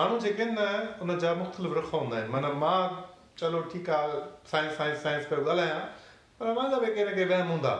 ماڻهو 0.00 0.18
جيڪي 0.26 0.42
آهن 0.42 0.54
نه 0.54 0.68
ان 1.02 1.18
جا 1.24 1.34
مختلف 1.42 1.76
رک 1.78 1.88
هوندا 1.94 2.16
آهن 2.20 2.30
معنيٰ 2.36 2.52
مان 2.64 2.96
چلو 3.42 3.62
ٺيڪ 3.72 3.90
آهي 3.98 4.22
سائنس 4.52 4.76
سائنس 4.78 5.02
سائنس 5.08 5.28
پيو 5.32 5.42
ڳالهايان 5.48 5.82
پر 6.38 6.46
منهنجا 6.46 6.78
به 6.84 6.88
ڪنهن 6.94 7.06
نه 7.08 7.14
ڪنهن 7.16 7.32
وهم 7.32 7.50
هوندا 7.56 7.74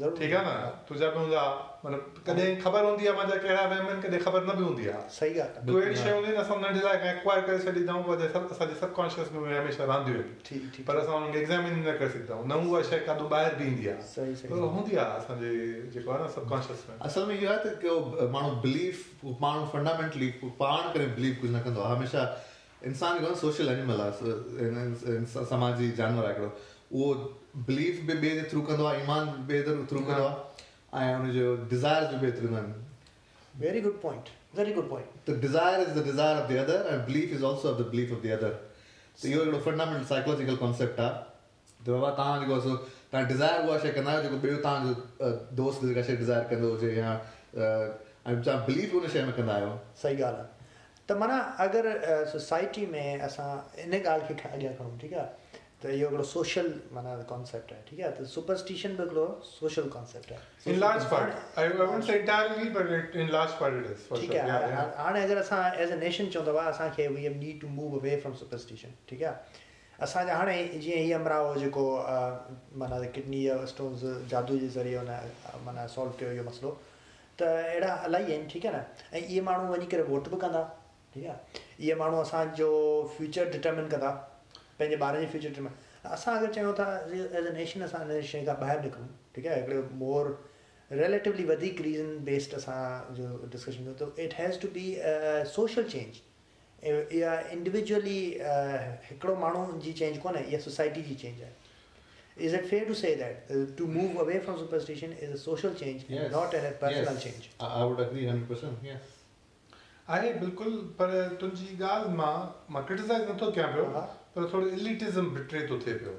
ضرور 0.00 0.16
ٺيڪ 0.18 0.32
آهي 0.40 0.44
نه 0.48 0.72
تنهنجا 0.88 1.10
به 1.14 1.20
هوندا 1.20 1.44
مطلب 1.84 2.02
ڪڏهن 2.26 2.60
خبر 2.64 2.84
هوندي 2.86 3.06
آهي 3.08 3.14
منهنجا 3.18 3.36
ڪهڙا 3.44 3.62
وهم 3.70 3.86
آهن 3.92 4.02
ڪڏهن 4.02 4.24
خبر 4.24 4.44
نه 4.48 4.54
به 4.58 4.66
هوندي 4.66 4.84
آهي 4.90 5.14
صحيح 5.14 5.32
ڳالهه 5.38 5.62
آهي 5.62 5.86
اهڙي 5.86 5.96
شيءِ 6.02 6.12
هوندي 6.16 6.34
نه 6.34 6.42
اسان 6.42 6.60
ننڍي 6.64 6.82
لاءِ 6.84 6.96
ايڪواير 7.12 7.40
ڪري 7.46 7.58
ڇڏيندائون 7.64 8.04
پر 8.08 8.16
سڀ 8.34 8.52
اسان 8.56 8.68
جي 8.72 8.76
سبڪانشيس 8.82 9.32
۾ 9.36 9.56
هميشه 9.60 9.88
رانديون 9.90 10.20
آهن 10.20 10.36
ٺيڪ 10.48 10.68
ٺيڪ 10.76 10.86
پر 10.90 11.00
اسان 11.00 11.16
هن 11.24 11.32
کي 11.32 11.40
ايگزامن 11.40 11.74
نه 11.78 11.94
ڪري 12.02 12.10
سگهندا 12.12 12.34
آهيون 12.36 12.48
نه 12.52 12.56
اها 12.60 12.82
شيءِ 12.90 13.00
ڪاڏو 13.08 13.26
ٻاهر 13.32 13.52
به 13.58 13.64
ايندي 13.70 13.90
آهي 13.94 14.06
صحيح 14.12 14.36
پر 14.52 14.54
صحيح 14.54 14.70
هوندي 14.76 15.00
آهي 15.06 15.18
اسان 15.24 15.42
جي 15.42 15.50
جيڪو 15.96 16.14
آهي 16.14 16.22
نه 16.22 16.30
سبڪانشيس 16.36 16.86
۾ 16.92 16.98
اصل 17.10 17.26
۾ 17.32 17.40
اهو 17.40 17.50
آهي 17.54 17.60
ته 17.64 17.70
ڪه 17.82 18.28
ماڻهو 18.36 18.52
بليف 18.68 19.02
ماڻهو 19.46 19.66
فنڊامينٽلي 19.74 20.30
پاڻ 20.62 20.80
ڪري 20.94 21.10
بليو 21.18 21.34
ڪجهه 21.40 21.52
نه 21.56 21.64
ڪندو 21.66 21.84
آهي 21.88 21.96
هميشه 21.96 22.22
انسان 22.92 23.18
جيڪو 23.18 23.32
آهي 23.32 23.40
سوشل 23.44 23.74
اينيمل 23.74 23.98
آهي 24.06 25.50
سماجي 25.52 25.90
جانور 26.02 26.30
آهي 26.30 26.34
هڪڙو 26.38 26.50
اهو 26.94 27.08
بليف 27.72 28.00
به 28.08 28.14
ٻئي 28.24 28.32
جي 28.40 28.48
ٿرو 28.54 28.66
ڪندو 28.70 28.90
آهي 28.92 29.04
ايمان 29.04 29.36
ٻئي 29.52 29.62
جي 29.70 29.78
ٿرو 29.92 30.08
ڪندو 30.08 30.24
آهي 30.30 30.50
۽ 31.00 31.04
هن 31.16 31.30
جو 31.34 31.56
ڊزائر 31.72 32.02
به 32.12 32.18
ٻئي 32.22 32.32
ٿرو 32.38 32.48
ڪندا 32.48 32.60
آهن 32.62 32.72
very 33.60 33.80
good 33.84 33.94
point 34.02 34.28
very 34.56 34.72
good 34.78 34.88
point 34.88 35.08
The 35.28 35.34
desire 35.44 35.80
is 35.86 35.92
the 35.98 36.02
desire 36.08 36.38
of 36.42 36.48
the 36.50 36.58
other, 36.62 36.78
and 36.92 37.06
belief 37.10 37.32
is 37.36 37.42
also 37.50 37.68
of 37.72 37.76
the 37.80 37.84
belief 37.92 38.12
of 38.16 38.20
the 38.24 38.32
other. 38.36 38.50
So 39.20 39.28
اهو 39.28 39.42
هڪڙو 39.44 39.60
فنڊامينٽل 39.66 40.04
سائڪولاجڪل 40.12 40.56
ڪانسيپٽ 40.64 41.00
آهي 41.04 41.12
ته 41.86 41.92
بابا 41.96 42.10
توهان 42.20 42.40
جيڪو 42.44 42.58
سو 42.66 42.76
توهان 43.10 43.28
ڊزائر 43.32 43.58
اها 43.60 43.78
شيءِ 43.84 43.92
ڪندا 43.98 44.10
آهيو 44.12 44.22
جيڪو 44.26 44.38
ٻيو 44.46 44.56
توهان 44.66 44.88
جو 44.88 44.94
ا، 45.26 45.28
دوست 45.60 45.84
جيڪا 45.84 46.02
شيءِ 46.08 46.16
ڊزائر 46.22 46.44
ڪندو 46.52 46.72
هجي 46.74 46.90
يا 46.98 47.12
ا، 47.12 47.68
۽ 48.32 48.42
توهان 48.48 48.64
بليو 48.68 49.00
ان 49.04 49.08
شيءِ 49.14 49.24
۾ 49.30 49.36
ڪندا 49.38 49.54
آهيو 49.60 49.72
صحيح 50.02 50.18
ڳالهه 50.22 50.42
آهي 50.42 51.06
ته 51.06 51.14
معنيٰ 51.22 51.40
اگر 51.66 51.88
سوسائٽي 52.34 52.84
۾ 52.96 53.06
اسان 53.28 53.52
ان 53.84 53.96
ڳالهه 54.08 54.26
کي 54.28 54.48
اڳيان 54.54 54.74
ٺيڪ 55.04 55.14
آهي 55.22 55.41
ته 55.82 55.88
اهو 55.92 56.08
هڪڙو 56.08 56.24
سوشل 56.32 56.68
معنيٰ 56.96 57.14
ڪانسيپٽ 57.32 57.72
آهي 57.76 57.82
ٺيڪ 57.88 58.00
آهي 58.06 58.12
ته 58.18 58.28
سپرسٽشن 58.34 58.92
به 59.00 59.04
هڪڙو 59.06 59.26
سوشل 59.48 59.88
ڪانسيپٽ 59.96 60.32
آهي 60.36 60.42
I, 61.62 61.64
I 61.64 61.70
wouldn't 61.78 62.06
say 62.10 62.18
entirely, 62.20 62.68
but 62.76 62.92
it, 62.98 63.16
in 63.24 63.32
large 63.36 63.54
part 63.62 63.74
it 63.80 63.88
is. 63.94 64.04
For 64.10 64.18
ٺيڪ. 64.20 64.36
آهي 64.44 64.76
هاڻي- 65.06 65.24
اگر 65.24 65.40
اسان 65.42 65.80
ايز 65.80 65.92
ا 65.92 65.98
نيشن 66.04 66.30
چئون 66.36 66.44
ته 66.50 66.68
اسان 66.74 66.90
کي 66.98 67.08
we 67.16 67.26
have 67.26 67.34
need 67.42 67.60
to 67.64 67.68
move 67.80 67.98
away 68.00 68.16
from 68.24 68.36
superstition 68.44 68.94
ٺيڪ 69.10 69.22
آهي 69.32 70.04
اسان 70.06 70.26
جا 70.26 70.36
هاڻي 70.42 70.56
جيئن 70.84 70.98
هيءَ 70.98 71.16
امرائو 71.20 71.50
جيڪو 71.64 71.84
معنيٰ 72.82 73.02
ڪڊني 73.18 73.42
سٽونس 73.74 74.04
جادو 74.34 74.58
جي 74.64 74.68
ذريعي 74.78 74.96
هن 75.02 75.10
معنيٰ 75.66 75.86
سالو 75.96 76.14
ڪيو 76.22 76.32
اهو 76.36 76.46
مسئلو 76.50 76.72
ته 77.42 77.46
اهڙا 77.60 77.92
الاهي 78.08 78.34
آهن 78.36 78.48
ٺيڪ 78.54 78.66
آهي 78.66 78.72
نه؟ 78.76 78.82
۽ 79.12 79.22
اهي 79.22 79.40
ماڻهو 79.48 79.72
وڃي 79.74 79.86
ڪري 79.94 80.02
ووٽ 80.12 80.28
به 80.34 80.38
ڪندا 80.46 80.62
ٺيڪ 81.14 81.24
آهي 81.24 81.38
اهي 81.80 81.94
ماڻهو 82.02 82.20
اسان 82.28 82.54
جو 82.60 82.68
فيوچر 83.16 83.50
ڊٽرمن 83.56 83.88
ڪندا 83.96 84.10
پنهنجي 84.78 84.96
ٻارن 85.04 85.20
جو 85.22 85.28
فيوچر 85.32 85.48
ڊٽرمن 85.48 85.74
اسان 86.16 86.38
اگر 86.38 86.52
چيون 86.54 86.74
ٿا 86.80 86.86
ايز 86.96 87.26
ا 87.36 87.52
نيشن 87.58 87.82
اسان 87.88 88.10
هن 88.10 88.22
شيءِ 88.32 88.44
کان 88.46 88.56
ٻاهر 88.64 88.78
نڪرون 88.86 89.08
ٺيڪ 89.34 89.46
آهي 89.46 89.62
هڪڙو 89.62 89.82
مور 90.02 90.30
رليٽولي 90.90 91.44
وڌيڪ 91.50 91.80
ريزن 91.88 92.12
بيسڊ 92.28 92.54
اسان 92.60 93.14
جو 93.18 93.26
ڊسڪشن 93.52 93.82
ڪيون 93.84 93.98
ته 94.04 94.06
it 94.26 94.38
has 94.40 94.58
to 94.64 94.68
be 94.78 94.86
social 95.56 95.88
change 95.96 96.20
اها 96.90 97.32
انڊوجئلي 97.56 98.20
هڪڙو 99.10 99.34
ماڻهو 99.44 99.80
جي 99.84 99.92
چينج 100.00 100.22
ڪونهي 100.24 100.44
اها 100.46 100.64
سوسائٽي 100.68 101.02
جي 101.10 101.18
چينج 101.24 101.42
آهي 101.48 101.60
Is 102.44 102.54
it 102.56 102.62
fair 102.68 102.84
to 102.88 102.94
say 102.98 103.08
that 103.16 103.50
uh, 103.54 103.56
to 103.78 103.86
move 103.94 104.14
away 104.22 104.36
from 104.44 104.54
superstition 104.60 105.10
is 105.24 105.32
a 105.34 105.40
social 105.40 105.74
change 105.80 106.04
Yes. 106.12 106.20
and 106.20 106.32
not 106.36 106.54
a 106.60 106.70
personal 106.84 107.18
Yes. 107.18 107.24
change? 107.24 107.48
I, 107.66 107.84
would 107.90 108.00
agree 108.04 108.22
100%. 108.34 108.86
Yes. 108.90 109.10
آهي 110.14 110.30
بلڪل 110.44 110.78
پر 111.00 111.10
تنهنجي 111.40 111.76
ڳالهه 111.82 112.14
مان 112.20 112.48
مان 112.76 112.86
ڪرٽسائز 112.90 113.28
نٿو 113.30 113.50
ڪيان 113.58 113.74
پيو. 113.74 113.84
پر 114.34 114.46
ٿورو 114.50 114.66
الٽزم 114.76 115.28
بٽري 115.34 115.66
ٿو 115.66 115.78
ٿئي 115.84 115.94
پيو. 116.02 116.14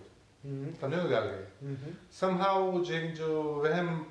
سمجهو 0.80 1.08
ڳالهه 1.10 1.36
کي 1.60 1.66
Mhm. 1.74 1.92
سمهاءُ 2.20 2.82
جنهن 2.88 3.14
جو 3.20 3.30
وهم 3.66 4.06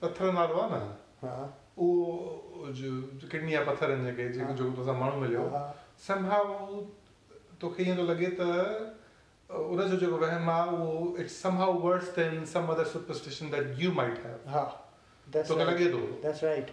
پٿرن 0.00 0.36
وارو 0.36 0.60
آهي 0.60 0.78
نه 0.78 1.34
اهو 1.76 2.72
جو 2.78 2.90
ڪڊني 3.32 3.52
يا 3.52 3.60
پٿر 3.68 3.90
آهن 3.96 4.06
جيڪي 4.08 4.28
جيڪو 4.38 4.54
جيڪو 4.60 4.72
تو 4.78 4.84
سان 4.88 4.96
ماڻهو 5.02 5.20
مليو 5.24 5.44
ها 5.56 5.62
سمهاءُ 6.06 6.44
توکي 7.60 7.84
ائين 7.84 7.96
ٿو 8.00 8.06
لڳي 8.12 8.30
ته 8.40 8.48
ان 9.50 9.88
جو 9.90 9.96
جيڪو 10.04 10.18
وهم 10.24 10.50
آهي 10.56 10.68
اهو 10.76 11.14
it's 11.24 11.36
somehow 11.46 11.70
worse 11.86 12.12
than 12.18 12.44
some 12.54 12.70
other 12.76 12.84
superstition 12.94 13.52
that 13.56 13.82
you 13.84 13.92
might 14.00 14.18
have 14.26 14.38
ها 14.54 14.64
توکي. 15.32 15.64
لڳي 15.72 15.90
ٿو 15.96 16.02
That's 16.26 16.42
right. 16.50 16.72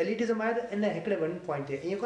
ايلٽزم 0.00 0.42
آهي 0.46 0.54
ته 0.58 0.62
ان 0.74 0.84
هڪڙي 0.84 1.16
ون 1.22 1.38
پوائنٽ 1.46 1.66
تي 1.68 1.74
ائين 1.76 1.98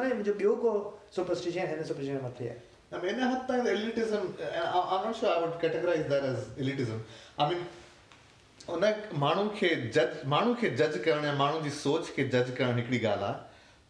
ماڻهو 11.42 11.61
جي 11.66 11.70
سوچ 11.80 12.12
کي 12.16 12.28
جج 12.35 12.52
ڪرڻ 12.59 12.78
هڪڙي 12.80 12.98
ڳالهه 13.07 13.33
آهي 13.33 13.35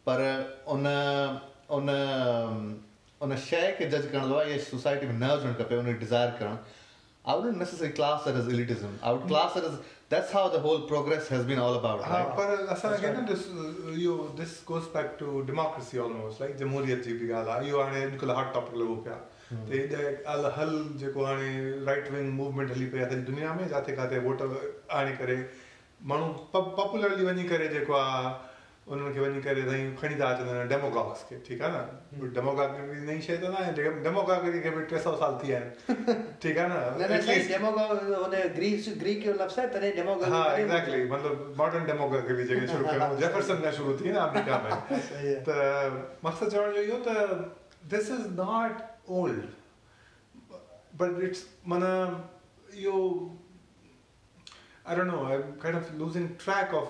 پر 0.05 0.19
ان 3.21 3.37
شيءِ 3.49 3.69
کي 3.79 3.85
جج 3.85 4.05
ڪرڻ 4.12 4.25
اها 4.38 4.59
سوسائٽي 4.71 5.07
۾ 5.11 5.14
نه 5.19 5.29
هجڻ 5.35 5.53
کپي 5.59 5.77
ڊزائر 6.07 6.33
ڪرڻ 6.38 6.57
I 7.25 7.35
wouldn't 7.35 7.59
necessarily 7.59 7.95
class 7.95 8.25
that 8.25 8.35
as 8.37 8.47
elitism. 8.47 8.91
I 9.03 9.13
would 9.13 9.27
class 9.27 9.57
it 9.57 9.65
as 9.65 9.79
that's 10.11 10.31
how 10.31 10.49
the 10.49 10.59
whole 10.61 10.83
progress 10.83 11.29
has 11.29 11.45
been 11.47 11.59
all 11.59 11.75
about. 11.75 12.03
हा 12.03 12.19
Right? 12.19 12.37
पर 12.37 12.67
असांखे 12.73 13.13
न 13.13 13.25
ॾिस 13.29 13.47
इहो 13.99 14.17
this 14.41 14.59
goes 14.69 14.91
back 14.95 15.17
to 15.21 15.41
democracy 15.51 15.99
almost 16.07 16.41
like 16.41 16.57
जमहूरियत 16.57 17.03
जी 17.05 17.13
बि 17.19 17.31
ॻाल्हि 17.33 17.53
आहे 17.55 17.69
इहो 17.69 17.81
हाणे 17.83 18.03
अॼुकल्ह 18.05 18.35
हॉट 18.41 18.53
टॉपिक 18.55 18.75
लॻो 18.81 18.95
पिया 19.07 19.17
त 19.53 19.73
हेॾे 19.73 20.15
अल 20.35 20.51
हल 20.57 20.75
जेको 21.01 21.25
हाणे 21.25 21.53
राइट 21.87 22.11
विंग 22.13 22.33
मूवमेंट 22.41 22.71
हली 22.71 22.87
पई 22.87 22.99
आहे 22.99 23.11
सॼी 23.11 23.23
दुनिया 23.31 23.53
में 23.61 23.67
जिते 23.69 23.97
किथे 23.97 24.19
वोट 24.27 24.43
आणे 25.01 25.13
करे 25.23 25.37
माण्हू 26.13 26.33
पॉपुलरली 26.59 27.25
वञी 27.25 27.49
करे 27.49 27.69
जेको 27.69 27.95
आहे 28.03 28.33
उन्हनि 28.85 29.12
खे 29.14 29.20
वञी 29.20 29.40
करे 29.40 29.62
साईं 29.64 29.94
खणी 29.97 30.14
था 30.20 30.27
अचनि 30.37 30.68
डेमोक्राट्स 30.68 31.20
खे 31.29 31.37
ठीकु 31.47 31.64
आहे 31.64 31.73
न? 31.73 32.29
डेमोक्रासी 32.37 33.01
नई 33.09 33.20
शइ 33.27 33.37
त 33.40 33.44
न 33.49 33.57
आहे 33.57 33.73
डेमोक्रासी 34.05 34.61
खे 34.64 34.70
बि 34.77 34.83
टे 34.90 34.99
सौ 35.05 35.12
साल 35.23 35.38
थी 35.40 35.47
विया 35.49 35.61
आहिनि 35.61 36.14
ठीकु 36.42 36.61
आहे 36.61 36.68
न? 36.68 36.75
हुन 38.20 38.35
ग्रीस 38.57 38.88
ग्रीक 39.01 39.25
जो 39.25 39.33
लफ़्ज़ 39.40 39.59
आहे 39.61 39.68
तॾहिं 39.75 39.92
डेमोगा 39.97 40.27
हाँ 40.35 40.47
एग्जैक्टली 40.57 41.01
मतलब 41.14 41.55
मॉडर्न 41.59 41.85
डेमोक्रेसी 41.90 42.44
जेके 42.51 42.66
शुरू 42.73 42.85
कयो 42.88 43.16
जेफरसन 43.25 43.62
खां 43.64 43.73
शुरू 43.79 43.97
थी 44.01 44.12
न 44.12 44.16
अमेरिका 44.27 44.59
में। 44.64 44.73
त 45.49 45.49
मक़सदु 46.25 46.51
चवण 46.51 46.73
जो 46.77 46.83
इहो 46.83 46.99
त 47.09 47.09
this 47.94 48.11
is 48.18 48.29
not 48.42 48.85
old 49.20 49.42
but 51.01 51.23
it's 51.31 51.47
माना 51.73 51.94
इहो 52.85 53.01
I 54.88 54.97
don't 54.97 55.07
know 55.07 55.25
I 55.33 55.42
kind 55.64 55.77
of 55.79 55.92
losing 56.05 56.29
track 56.44 56.75
of 56.83 56.88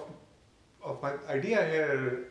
of 0.85 1.03
my 1.03 1.13
idea 1.29 1.65
here, 1.67 2.25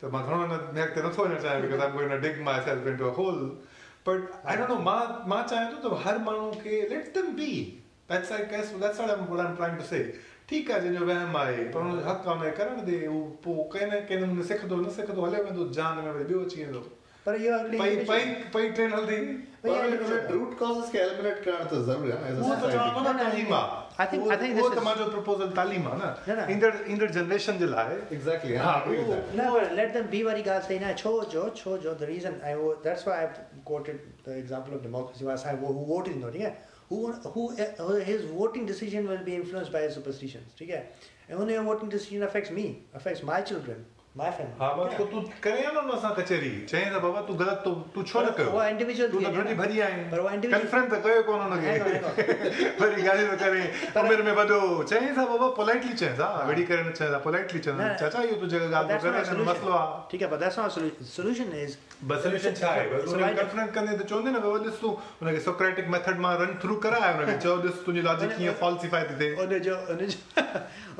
the 0.00 0.08
Madhurana 0.08 0.72
because 0.74 1.80
I'm 1.80 1.92
going 1.92 2.08
to 2.08 2.20
dig 2.20 2.40
myself 2.40 2.86
into 2.86 3.06
a 3.06 3.10
hole. 3.10 3.56
But 4.04 4.40
I 4.44 4.56
don't 4.56 4.68
know, 4.68 4.78
ma 4.78 5.26
ma 5.26 5.44
chahe 5.44 5.82
to 5.82 5.90
har 5.90 6.18
manu 6.18 6.52
ke 6.52 6.88
let 6.90 7.12
them 7.12 7.36
be. 7.36 7.82
That's 8.06 8.30
I 8.30 8.44
guess 8.44 8.70
that's 8.72 8.98
what 8.98 9.10
I'm 9.10 9.28
what 9.28 9.40
I'm 9.40 9.56
trying 9.56 9.78
to 9.78 9.84
say. 9.84 10.14
ठीक 10.48 10.70
है 10.70 10.92
जो 10.92 11.04
वह 11.06 11.26
माए 11.32 11.56
पर 11.72 11.80
उन्हें 11.80 12.04
हक 12.04 12.22
काम 12.24 12.42
है 12.42 12.50
करने 12.58 12.82
दे 12.82 12.98
वो 13.08 13.54
कहने 13.72 14.00
कहने 14.08 14.22
उन्हें 14.26 14.46
सिख 14.48 14.64
दो 14.70 14.76
ना 14.80 14.88
सिख 14.90 15.10
दो 15.10 15.24
हले 15.26 15.42
में 15.44 15.54
तो 15.56 15.68
जान 15.78 15.98
में 16.04 16.24
भी 16.26 16.34
वो 16.34 16.44
चीज़ 16.54 16.70
दो 16.76 16.80
पर 17.26 17.36
ये 17.40 17.50
अगली 17.56 17.78
पाई 17.78 17.96
पाई 18.10 18.24
पाई 18.54 18.68
ट्रेन 18.78 18.92
हल्दी 18.92 19.18
पर 19.64 19.68
ये 19.68 20.20
रूट 20.30 20.58
कॉजेस 20.58 20.90
के 20.92 20.98
एलिमिनेट 20.98 21.44
करना 21.44 21.64
तो 21.72 21.82
ज़रूर 21.84 22.12
है 22.12 22.32
वो 22.40 22.54
तो 22.62 22.70
जानना 22.70 23.12
नहीं 23.12 23.44
माँ 23.50 23.66
I 24.03 24.05
think- 24.11 24.31
I 24.33 24.37
think 24.41 24.53
आहे 24.53 24.61
उहो 24.61 24.69
this 24.69 24.75
त 24.75 24.77
is- 24.77 24.83
मुंहिंजो 24.87 25.09
प्रपोज़ल 25.11 25.49
तालीम 25.59 25.87
आहे 25.87 25.97
न, 26.01 26.13
न 26.29 26.37
न। 26.39 26.51
ईंदड़ 26.51 26.73
ईंदड़ 26.95 27.09
जनरेशन 27.17 27.57
जे 27.59 27.65
लाइ 27.73 27.95
Exactly. 28.17 28.55
I 28.57 28.61
हा, 28.65 28.73
agree 28.83 28.97
with 28.99 29.07
उहो- 29.07 29.21
that. 29.21 29.35
No, 29.41 29.47
but 29.57 29.73
let 29.81 29.93
them 29.97 30.09
be 30.13 30.23
वारी 30.29 30.43
ॻाल्हि 30.43 30.67
सही 30.67 30.79
न 30.85 30.93
छो 31.03 31.13
जो 31.33 31.47
छो 31.61 31.77
जो 31.87 31.95
the 32.03 32.09
reason 32.13 32.37
I 32.51 32.55
wo- 32.63 32.75
that's 32.87 33.07
why 33.09 33.17
I've 33.23 33.39
quoted 33.71 34.03
the 34.27 34.37
example 34.43 34.77
of 34.79 34.83
democracy 34.89 35.25
where 35.29 35.37
असां 35.41 35.55
वो 35.65 35.73
वोट 35.93 36.07
ॾींदो 36.13 36.29
ठीकु 36.37 36.45
आहे 36.45 36.71
who 36.91 36.97
who 37.33 37.43
uh, 37.63 37.99
his 38.07 38.23
voting 38.37 38.65
decision 38.69 39.05
will 39.11 39.21
be 39.27 39.35
influenced 39.41 39.71
by 39.75 39.81
his 39.87 39.93
superstitions 39.99 40.57
ठीक 40.59 40.69
है 40.69 40.81
ऐं 41.29 41.35
हुन 41.35 41.49
जो 41.49 41.61
voting 41.67 41.91
decision 41.93 42.25
affects 42.27 42.51
me 42.57 42.65
affects 43.01 43.23
my 43.29 43.37
children 43.51 43.79
my 43.79 43.91
family 43.91 43.96
ها 44.16 44.68
مان 44.76 44.88
ٺيڪ 44.88 45.00
هي؟ 45.00 45.06
تون 45.10 45.24
ڪري 45.42 45.64
آ 45.66 45.70
نه 45.72 45.80
هن 45.88 45.98
سان 46.04 46.12
ڪچهري 46.18 46.52
چئي 46.70 46.84
ته 46.92 46.98
بابا 47.04 47.20
تون 47.28 47.36
غلط 47.40 47.58
تو 47.64 47.72
تون 47.94 48.04
ڇو 48.04 48.22
نه 48.22 48.30
ڪيو 48.38 48.48
اها 48.54 48.70
individual 48.72 49.10
تون 49.12 49.20
ٿي 49.20 49.24
ته 49.24 49.30
وڃي 49.30 49.42
ڏاڍي 49.42 49.54
نه. 49.54 49.58
ڀري 49.62 49.76
آهين 49.86 50.00
پر 50.12 50.18
اها 50.22 50.32
individual- 50.36 50.62
ڪنفرنٽ 50.62 50.88
ته 50.90 50.98
ڪيو 51.04 51.22
ڪونه 51.28 51.44
Hang 51.48 51.52
on, 51.52 51.62
hang 51.64 51.78
هن 51.78 51.84
کي 51.84 52.66
وري 52.80 53.02
ڳالهيون 53.06 53.36
ته 53.36 53.44
ڪري 53.44 53.62
عمر 54.02 54.22
۾ 54.28 54.32
وڏو 54.38 54.58
چئي 54.92 55.12
سا 55.18 55.24
بابا 55.32 55.48
پولائٽلي 55.60 55.94
چئس 56.02 56.18
ها 56.24 56.30
ويڙي 56.48 56.64
ڪري 56.70 56.82
نه 56.88 56.92
چئس 56.98 57.14
پولائٽلي 57.26 57.60
چئس 57.66 57.74
نه، 57.80 57.88
چاچا 58.00 58.18
اهو 58.24 58.34
تنهنجي 58.40 58.58
But 58.58 58.72
ڳالهه 58.74 58.88
that's 58.88 59.04
ٿو 59.04 59.10
not 59.10 59.14
ڪري 59.14 59.20
a 59.20 59.22
هن 59.22 59.30
solution. 59.30 59.50
مسئلو 59.52 59.72
آهي 59.78 59.88
ٺيڪ 60.10 60.20
هي 60.22 60.28
but 60.32 60.40
that's 60.44 60.58
not 60.60 60.66
a 60.70 60.74
solution 60.78 61.12
solution 61.18 61.54
is 61.66 61.76
بس 62.10 62.18
سوليوشن 62.24 62.54
ڇا 62.62 62.68
آهي 62.72 62.88
بس 62.94 63.04
So 63.04 63.14
ان 63.14 63.20
کي 63.20 63.24
why- 63.24 63.36
ڪنفرنٽ 63.38 63.70
ڪندي 63.78 63.94
ته 64.00 64.04
چوندي 64.14 64.30
نه 64.34 64.40
بابا 64.46 64.58
ڏس 64.66 64.80
تون 64.82 64.96
هن 65.22 65.32
کي 65.38 65.40
سوڪريٽڪ 65.46 65.94
ميٿڊ 65.94 66.20
مان 66.26 66.36
رن 66.42 66.52
ٿرو 66.64 66.76
ڪرائي 66.88 67.12
هن 67.14 67.24
کي 67.30 67.36
چئو 67.46 67.56
ڏس 67.64 67.78
تنهنجي 67.86 68.02
لاجڪ 68.08 68.28
ان- 68.30 68.36
ڪيئن 68.38 68.58
فالسفائي 68.64 69.04
ٿي 69.08 69.14
ٿئي 69.22 69.30
ان 69.46 69.62
جو 69.68 69.78
ان 69.94 70.04
جو 70.06 70.18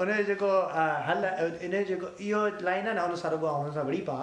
ان 0.03 0.09
جو 0.17 0.23
جيڪو 0.31 0.51
هل 1.11 1.25
ان 1.67 1.77
جيڪو 1.91 2.09
اهو 2.19 2.43
لائن 2.71 2.89
آهي 2.89 2.98
نه 2.99 3.09
ان 3.09 3.25
سان 3.25 3.35
رڳو 3.37 3.57
هن 3.57 3.75
سان 3.81 3.91
وڙي 3.91 4.05
پا 4.13 4.21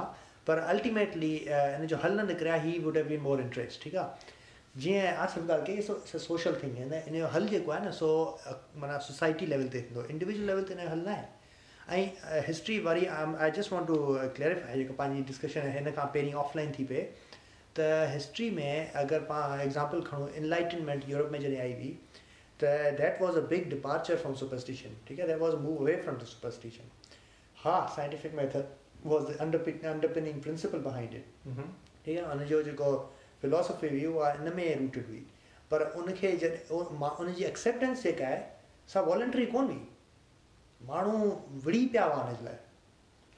پر 0.49 0.63
الٽيميٽلي 0.75 1.33
ان 1.57 1.87
جو 1.93 2.01
هل 2.05 2.17
نه 2.21 2.23
نڪريا 2.31 2.57
هي 2.65 2.73
وڊ 2.87 3.03
هيو 3.03 3.21
مور 3.27 3.45
انٽرسٽ 3.45 3.85
ٺيڪ 3.85 4.01
آهي 4.01 4.33
جيئن 4.83 5.19
آصف 5.25 5.43
ڳالهه 5.49 5.65
ڪئي 5.67 6.21
سوشل 6.27 6.55
ٿنگ 6.61 6.79
آهي 6.85 7.01
ان 7.01 7.17
جو 7.19 7.27
هل 7.37 7.45
جيڪو 7.53 7.73
آهي 7.75 7.83
نه 7.85 7.91
سو 7.99 8.09
معنيٰ 8.83 8.99
سوسائٽي 9.07 9.45
ليول 9.53 9.69
تي 9.75 9.81
ٿيندو 9.87 10.05
انڊوجئل 10.15 10.45
ليول 10.51 10.65
تي 10.71 10.77
ان 10.77 10.81
جو 10.85 10.89
هل 10.95 11.03
نه 11.09 11.15
آهي. 11.17 11.25
۽ 11.95 12.43
هسٽري 12.49 12.75
وري 12.89 13.07
I 13.15 13.51
just 13.59 13.73
want 13.73 13.87
to 13.93 13.97
clarify 14.37 14.77
جيڪو 14.81 14.97
پنهنجي 14.99 15.23
ڊسڪشن 15.31 15.71
هن 15.77 15.95
کان 15.99 16.11
پهرين 16.17 16.37
آفلائن 16.43 16.71
ٿي 16.77 16.85
پئي 16.91 17.03
ته 17.79 18.05
هسٽري 18.15 18.49
۾ 18.59 18.69
اگر 19.03 19.25
پاڻ 19.31 19.59
ايگزامپل 19.65 20.05
کڻون 20.09 20.37
انلائٽنمينٽ 20.41 21.09
يورپ 21.13 21.33
۾ 21.35 21.41
جڏهن 21.45 21.61
آئي 21.65 21.73
هئي 21.81 21.91
ته 22.63 22.91
that 23.01 23.21
was 23.21 23.37
a 23.37 23.45
big 23.51 23.69
departure 23.75 24.21
from 24.23 24.35
superstition 24.41 24.97
ٺيڪ 25.07 25.19
آهي 25.19 25.27
that 25.33 25.41
was 25.45 25.57
move 25.65 25.75
away 25.85 25.95
from 26.05 26.17
the 26.23 26.31
superstition 26.33 26.93
ها 27.65 27.75
scientific 27.95 28.35
method 28.39 29.07
was 29.11 29.23
the 29.27 29.37
underpinning 29.45 30.41
principle 30.45 30.81
behind 30.89 31.15
it 31.15 31.25
ٺيڪ 32.05 32.17
آهي 32.23 32.33
هن 32.33 32.45
جو 32.51 32.61
جيڪو 32.67 32.91
فلوسفي 33.41 33.89
هئي 33.93 34.05
اها 34.11 34.31
ان 34.41 34.53
۾ 34.59 34.67
روٽيڊ 34.81 35.09
هئي. 35.13 35.23
پر 35.71 35.85
ان 36.01 36.13
کي 36.19 36.31
جڏهن 36.43 37.01
مان 37.03 37.23
ان 37.23 37.33
جي 37.39 37.45
ايڪسيپٽينس 37.49 38.03
جيڪا 38.07 38.29
آهي 38.29 38.41
سا 38.93 39.03
والنٽري 39.09 39.45
ڪونه 39.55 39.73
هئي؟ 39.73 39.81
ماڻهو 40.91 41.31
وڙي 41.65 41.83
پيا 41.95 42.05
هئا 42.13 42.21
هن 42.29 42.39
جي 42.39 42.47
لاءِ 42.49 42.57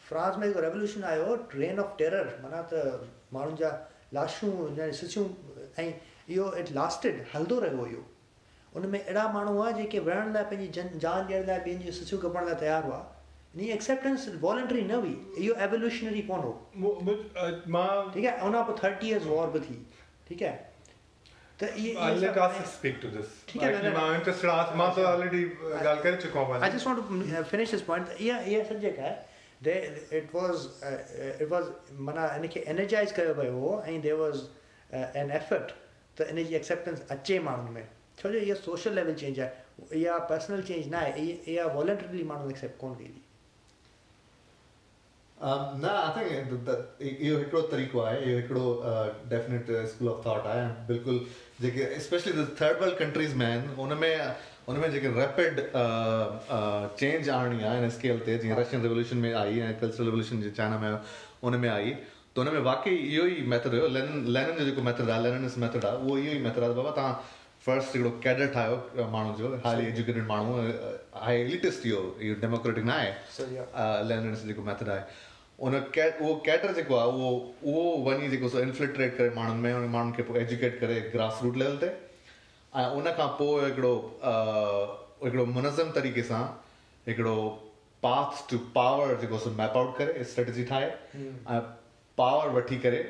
فرانس 0.09 0.41
۾ 0.43 0.51
جيڪو 0.51 0.65
ريووليوشن 0.67 1.07
آيو 1.13 1.39
ٽرين 1.55 1.81
آف 1.85 1.95
ٽيرر 2.03 2.31
معنيٰ 2.45 2.63
ته 2.73 2.99
ماڻهن 3.37 3.55
جا 3.63 3.71
لاشون 4.19 4.79
سسيون 5.01 5.33
۽ 5.83 5.89
اهو 5.89 6.47
اٽ 6.61 6.71
لاسٽيڊ 6.79 7.21
هلندو 7.33 7.59
رهيو 7.67 7.85
اهو 7.89 8.03
ان 8.79 8.89
۾ 8.95 8.99
اهڙا 9.03 9.27
ماڻهو 9.37 9.61
هئا 9.61 9.77
جيڪي 9.81 9.99
وڙهڻ 10.07 10.33
لاءِ 10.37 10.49
پنهنجي 10.51 10.67
جن 10.79 11.05
جان 11.05 11.29
ڏيڻ 11.31 11.47
لاءِ 11.51 11.63
ٻين 11.69 11.85
جي 11.85 11.95
سسيون 11.99 12.21
ڪپڻ 12.25 12.49
لاءِ 12.51 12.59
تيار 12.65 12.89
هئا 12.91 13.05
नहीं 13.53 13.69
एक्सेप्टेंस 13.71 14.27
वॉलंटरी 14.41 14.81
न 14.83 14.99
हुई 15.03 15.43
इहो 15.43 15.53
एवोल्यूशनरी 15.65 16.21
कोन 16.31 16.39
हो 16.39 16.53
ठीक 18.13 18.23
है 18.23 18.39
उन 18.47 18.63
पर 18.63 18.77
30 18.81 19.03
इयर्स 19.03 19.25
वॉर 19.27 19.47
बि 19.49 19.59
थी 19.59 19.77
ठीक 20.27 20.41
है 20.41 20.55
त 21.59 21.69
ये 21.77 21.95
I 22.05 22.15
let 22.19 22.37
us 22.37 22.57
speak 22.73 22.99
to 23.01 23.09
this 23.09 23.39
ठीक 23.47 23.63
है 23.63 23.71
माँ 23.83 24.01
माँ 24.01 24.15
इंटरेस्टेड 24.15 24.51
आस 24.51 24.75
माँ 24.77 24.93
तो 24.95 25.03
ऑलरेडी 25.11 25.43
गल 25.87 26.01
कर 26.03 26.21
चुका 26.21 26.39
हूँ 26.39 26.59
I 26.59 26.69
just 26.71 26.87
want 26.87 26.99
to 26.99 27.43
finish 27.51 27.71
this 27.71 27.81
point 27.89 28.15
ये 28.21 28.39
ये 28.53 28.63
सब्जेक्ट 28.69 28.99
है 28.99 29.11
they 29.63 29.73
it 30.17 30.35
was 30.35 30.67
it 31.41 31.47
was 31.51 31.71
माना 32.07 32.25
इन 32.35 32.47
खे 32.55 32.63
एनर्जाइज 32.67 33.11
कयो 33.19 33.33
वियो 33.41 33.59
हो 33.59 33.71
ऐं 33.87 33.99
देयर 34.01 34.15
वाज 34.15 34.41
एन 35.23 35.31
एफर्ट 35.41 35.71
त 36.17 36.27
इन 36.31 36.37
एक्सेप्टेंस 36.39 37.05
अचे 37.11 37.39
माण्हुनि 37.47 37.71
में 37.71 37.87
छो 38.19 38.29
जो 38.31 38.55
सोशल 38.55 38.93
लेवल 38.95 39.13
चेंज 39.13 39.39
आहे 39.39 39.99
इहा 40.01 40.17
पर्सनल 40.29 40.61
चेंज 40.69 40.87
न 40.91 40.93
आहे 40.95 41.25
इहा 41.53 41.65
वॉलंटरीली 41.73 42.23
माण्हू 42.33 42.49
एक्सेप्ट 42.49 42.79
कोन 42.81 42.93
कंदी 42.93 43.21
Um, 45.39 45.79
think 46.15 46.29
that- 46.49 46.65
that 46.65 46.79
اهو 46.99 47.33
هڪڙو 47.41 47.61
طريقو 47.71 47.99
آهي 48.03 48.21
اهو 48.21 48.37
هڪڙو 48.37 48.65
ڊيفنيٽ 49.33 49.69
اسڪول 49.79 50.09
آف 50.13 50.23
ٿاٽ 50.23 50.47
آهي 50.53 50.63
بلڪل 50.87 51.19
جيڪي 51.65 51.83
especially 51.97 52.33
the 52.37 52.45
third 52.61 52.81
world 52.81 52.97
countries 53.01 53.35
۾ 53.41 53.49
آهن 53.49 53.67
ان 53.83 53.93
۾ 54.03 54.09
ان 54.71 54.81
۾ 54.83 54.89
جيڪي 54.95 55.11
ريپڊ 55.19 55.61
چينج 57.01 57.29
آڻڻي 57.35 57.59
آهي 57.69 57.77
هن 57.77 57.85
اسڪيل 57.91 58.25
تي 58.29 58.37
جيئن 58.45 58.57
رشين 58.61 58.85
ريووليوشن 58.87 59.23
۾ 59.27 59.33
آئي 59.43 59.61
۽ 59.67 59.79
ڪلچرل 59.83 60.09
ريووليوشن 60.09 60.41
جيئن 60.45 60.57
چائنا 60.61 60.81
۾ 60.85 60.91
ان 60.95 61.61
۾ 61.67 61.73
آئي 61.77 61.93
ته 62.33 62.45
ان 62.45 62.53
۾ 62.57 62.63
واقعي 62.69 62.97
اهو 63.03 63.29
ئي 63.35 63.37
ميٿڊ 63.53 63.79
هيو 63.79 63.93
لينن 63.99 64.25
لينن 64.39 64.59
جو 64.61 64.65
جيڪو 64.71 64.87
ميٿڊ 64.89 65.13
آهي 65.17 65.23
ليننس 65.27 65.59
ميٿڊ 65.65 65.89
آهي 65.91 66.01
اهو 66.01 66.17
اهو 66.17 66.33
ئي 66.33 66.41
ميٿڊ 66.47 66.67
آهي 66.69 66.79
بابا 66.81 66.95
توهان 66.97 67.15
فرسٽ 67.67 67.95
هڪڙو 67.95 68.11
ڪيڊر 68.25 68.51
ٺاهيو 68.57 69.07
ماڻهو 69.13 69.37
جو 69.37 69.55
حالي 69.63 69.87
ايجوڪيٽيڊ 69.91 70.27
ماڻهو 70.33 70.53
هاءِ 71.23 71.37
ايلٽسٽ 71.37 71.87
اهو 71.93 72.03
اهو 72.25 72.35
ڊيموڪريٽڪ 72.43 72.83
نه 72.91 72.99
آهي 72.99 74.03
ليننس 74.11 74.45
جيڪو 74.51 74.69
ميٿڊ 74.69 74.93
آهي 74.97 75.25
ان 75.65 75.75
ڪي 75.93 76.01
اهو 76.07 76.33
ڪيٽر 76.47 76.73
جيڪو 76.79 76.95
آهي 76.95 77.13
اهو 77.13 77.29
اهو 77.69 77.93
وڃي 78.07 78.27
جيڪو 78.33 78.49
سو 78.55 78.57
انفلٽريٽ 78.63 79.15
ڪري 79.19 79.29
ماڻهن 79.37 79.63
۾ 79.65 79.71
ان 79.77 79.87
ماڻهن 79.95 80.11
کي 80.17 80.25
پوءِ 80.27 80.37
ايجڪيٽ 80.41 80.79
ڪري 80.81 80.97
گراس 81.13 81.41
روٽ 81.45 81.57
ليول 81.61 81.77
تي. 81.83 81.89
۽ 82.73 82.99
ان 82.99 83.09
کان 83.21 83.31
پوءِ 83.39 83.63
هڪڙو 83.63 83.93
هڪڙو 85.23 85.45
منظم 85.55 85.91
طريقي 85.99 86.23
سان 86.29 86.45
هڪڙو 87.07 87.37
پاٿ 88.05 88.43
ٽو 88.49 88.57
پاور 88.73 89.15
جيڪو 89.21 89.39
سو 89.45 89.55
ميپ 89.61 89.77
آئوٽ 89.81 89.97
ڪري 90.01 90.23
سٽريٽجي 90.33 90.65
ٺاهي. 90.71 90.91
۽ 91.55 91.61
پاور 92.21 92.55
وٺي 92.59 92.77
ڪري 92.87 93.03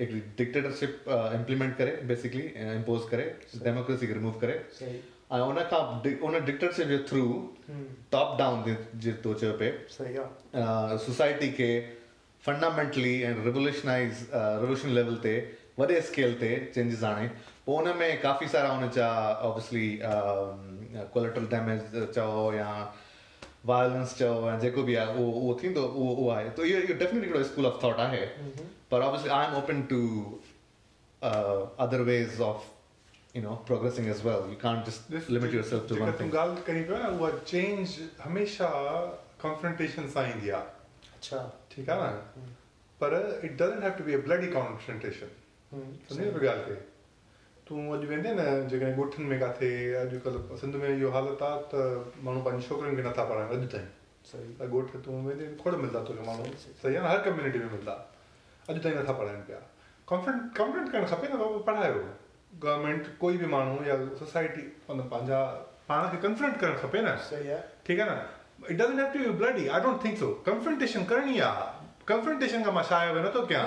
هڪڙي 0.00 0.20
ڊڪٽيٽرشپ 0.38 1.08
امپليمينٽ 1.14 1.78
ڪري 1.78 1.96
بيسڪلي 2.12 2.44
امپوج 2.76 3.08
ڪري 3.14 3.30
ڊيموڪريسي 3.64 4.06
کي 4.12 4.20
رموو 4.20 4.38
ڪري 4.44 4.58
۽ 5.38 5.42
ان 5.48 5.58
کان 5.70 6.06
ان 6.10 6.34
ڊڪٽيٽرشپ 6.34 6.88
جي 6.92 6.96
ٿرو 7.08 7.24
ٽاپ 8.14 8.38
ڊائون 8.38 8.62
جي 9.02 9.12
تو 9.24 9.34
چيو 9.40 9.52
پئي. 9.58 9.70
صحيح 9.96 10.20
آهي. 10.20 10.96
سوسائٽي 11.04 11.50
کي 11.58 11.68
فنڊامينٽلي 12.46 13.12
۽ 13.26 13.44
رووليوشنائز 13.44 14.24
رووليوشن 14.32 14.96
ليول 14.98 15.20
تي 15.26 15.34
وڏي 15.78 15.98
اسڪيل 15.98 16.34
تي 16.40 16.50
چينجز 16.74 17.04
آڻي. 17.10 17.28
پوءِ 17.64 17.76
هن 17.78 18.00
۾ 18.00 18.08
ڪافي 18.24 18.48
سارا 18.56 18.72
هن 18.78 18.90
جا 18.96 19.06
آبويسلي 19.50 19.86
ڪوليٽرل 21.14 21.46
ڊيميج 21.54 21.80
چئو 22.18 22.42
يا 22.56 22.68
وايلينس 23.72 24.16
چئو 24.18 24.34
يا 24.48 24.58
جيڪو 24.66 24.86
به 24.90 24.98
آهي 25.04 25.14
اهو 25.14 25.28
اهو 25.36 25.54
ٿيندو 25.62 25.86
اهو 25.86 26.08
اهو 26.16 26.26
آهي. 26.34 26.50
ته 26.56 26.62
اهو 26.62 26.82
اهو 26.82 26.98
ڊيفينيٽلي 27.04 27.30
هڪڙو 27.30 27.40
اسڪول 27.46 27.70
آف 27.72 27.80
ٿاٽ 27.86 28.04
آهي. 28.08 28.24
پر 28.90 29.08
obviously 29.08 29.30
I 29.38 29.46
am 29.46 29.54
open 29.62 29.82
to 29.94 30.02
other 31.86 32.00
ways 32.12 32.40
of 32.50 32.68
you 33.34 33.42
know 33.42 33.54
progressing 33.66 34.06
age 34.10 34.20
well 34.26 34.46
you 34.52 34.56
can't 34.60 34.86
just 34.86 35.10
This- 35.14 35.26
to 35.26 35.40
جيڪا 35.40 35.74
ون 35.74 35.88
تون 35.88 36.12
ٿنگ 36.20 36.32
ڳالهه 36.36 36.62
ڪري 36.68 36.80
پيو 36.86 36.96
نه 37.02 37.10
اها 37.10 37.30
چينج 37.50 37.92
هميشه 38.26 38.70
ڪانفرنٽيشن 39.42 40.08
سان 40.14 40.24
ايندي 40.30 40.50
آهي 40.60 40.64
اڇا 41.18 41.42
ٺيڪ 41.74 41.92
آهي 41.96 42.08
نه 42.14 42.48
پر 43.00 43.14
it 43.18 43.52
doesn't 43.60 43.84
have 43.84 43.92
to 43.98 44.04
be 44.08 44.14
a 44.14 44.24
bloody 44.26 44.48
confrontation 44.56 45.30
سمجهي 45.74 46.30
پئي 46.38 46.46
ڳالهه 46.46 46.64
کي 46.68 46.78
تون 47.70 47.92
اڄ 47.96 48.06
ويندي 48.12 48.32
نه 48.40 48.46
جيڪڏهن 48.70 48.96
ڳوٺن 49.00 49.30
۾ 49.32 49.38
ڪٿي 49.44 49.70
اڄڪلهه 50.02 50.58
سنڌ 50.62 50.80
۾ 50.84 50.92
اهو 50.94 51.10
حالت 51.18 51.44
آهي 51.50 51.64
ته 51.74 51.80
ماڻهو 52.28 52.44
پنهنجي 52.46 52.68
ڇوڪرين 52.70 52.96
کي 53.00 53.04
نٿا 53.08 53.24
پڙهائن 53.32 53.52
اڄ 53.58 53.68
تائين 53.74 53.88
صحيح 54.32 54.48
ته 54.62 54.70
ڳوٺ 54.72 54.96
تون 55.04 55.28
ويندي 55.28 55.46
کوڙ 55.62 55.74
ملندا 55.76 56.02
توکي 56.08 56.26
ماڻهو 56.30 56.44
صحيح، 56.64 56.74
آهي 56.84 57.04
نه 57.04 57.08
هر 57.12 57.22
ڪميونٽي 57.28 57.62
۾ 57.66 57.70
ملندا 57.76 57.94
اڄ 58.68 58.82
تائين 58.82 58.98
نٿا 59.02 59.12
پڙهائن 59.20 59.46
پيا 59.52 59.60
ڪانفرينٽ 60.10 60.50
ڪانفرينٽ 60.58 60.92
ڪرڻ 60.92 61.08
کپي 61.14 61.32
نه 61.32 61.40
بابا 61.44 61.62
پڙهايو 61.70 62.02
گورنمينٽ 62.62 63.08
ڪوئي 63.18 63.36
به 63.42 63.46
ماڻهو 63.56 63.86
يا 63.88 63.96
سوسائٽي 64.18 64.64
مطلب 64.88 65.10
پنهنجا 65.10 65.40
پاڻ 65.86 66.08
کي 66.10 66.16
ڪنفرنٽ 66.26 66.60
ڪرڻ 66.60 66.74
کپي 66.82 67.02
نه. 67.06 67.16
صحيح 67.28 67.52
آهي 67.52 67.60
ٺيڪ 67.84 68.00
آهي 68.00 68.08
نه؟ 68.10 68.24
It 68.68 68.76
doesn't 68.80 68.98
have 69.00 69.12
to 69.12 69.18
be 69.18 69.36
bloody 69.44 69.68
I 69.68 69.82
don't 69.84 70.02
think 70.02 70.18
so 70.24 70.32
confrontation 70.48 71.04
ڪرڻي 71.12 71.40
آهي 71.50 71.68
ڪنفرنٽيشن 72.10 72.64
کان 72.64 72.74
مان 72.74 72.84
ڇا 72.88 72.98
آيو 73.04 73.22
نٿو 73.26 73.44
ڪيان؟ 73.52 73.64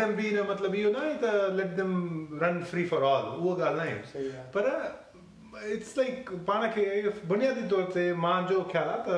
نه. 0.00 0.48
مطلب 0.50 0.74
اهو 0.80 0.92
آهي 1.04 1.14
ته 1.24 1.48
let 1.60 1.76
them 1.76 1.94
run 2.42 2.60
free 2.72 2.84
for 2.92 3.08
all 3.12 3.30
اهو 3.30 3.56
ڳالهه 3.62 3.76
نه 3.76 3.90
آهي 3.90 4.02
صحيح 4.12 4.32
آهي 4.32 4.52
پر 4.52 4.64
اٽس 5.74 5.96
لائيڪ 5.98 6.32
پاڻ 6.50 6.66
کي 6.74 6.84
بنيادي 7.34 7.68
طور 7.74 7.84
تي 7.96 8.04
منهنجو 8.24 8.64
خيال 8.72 8.92
آهي 8.94 9.02
ته 9.08 9.16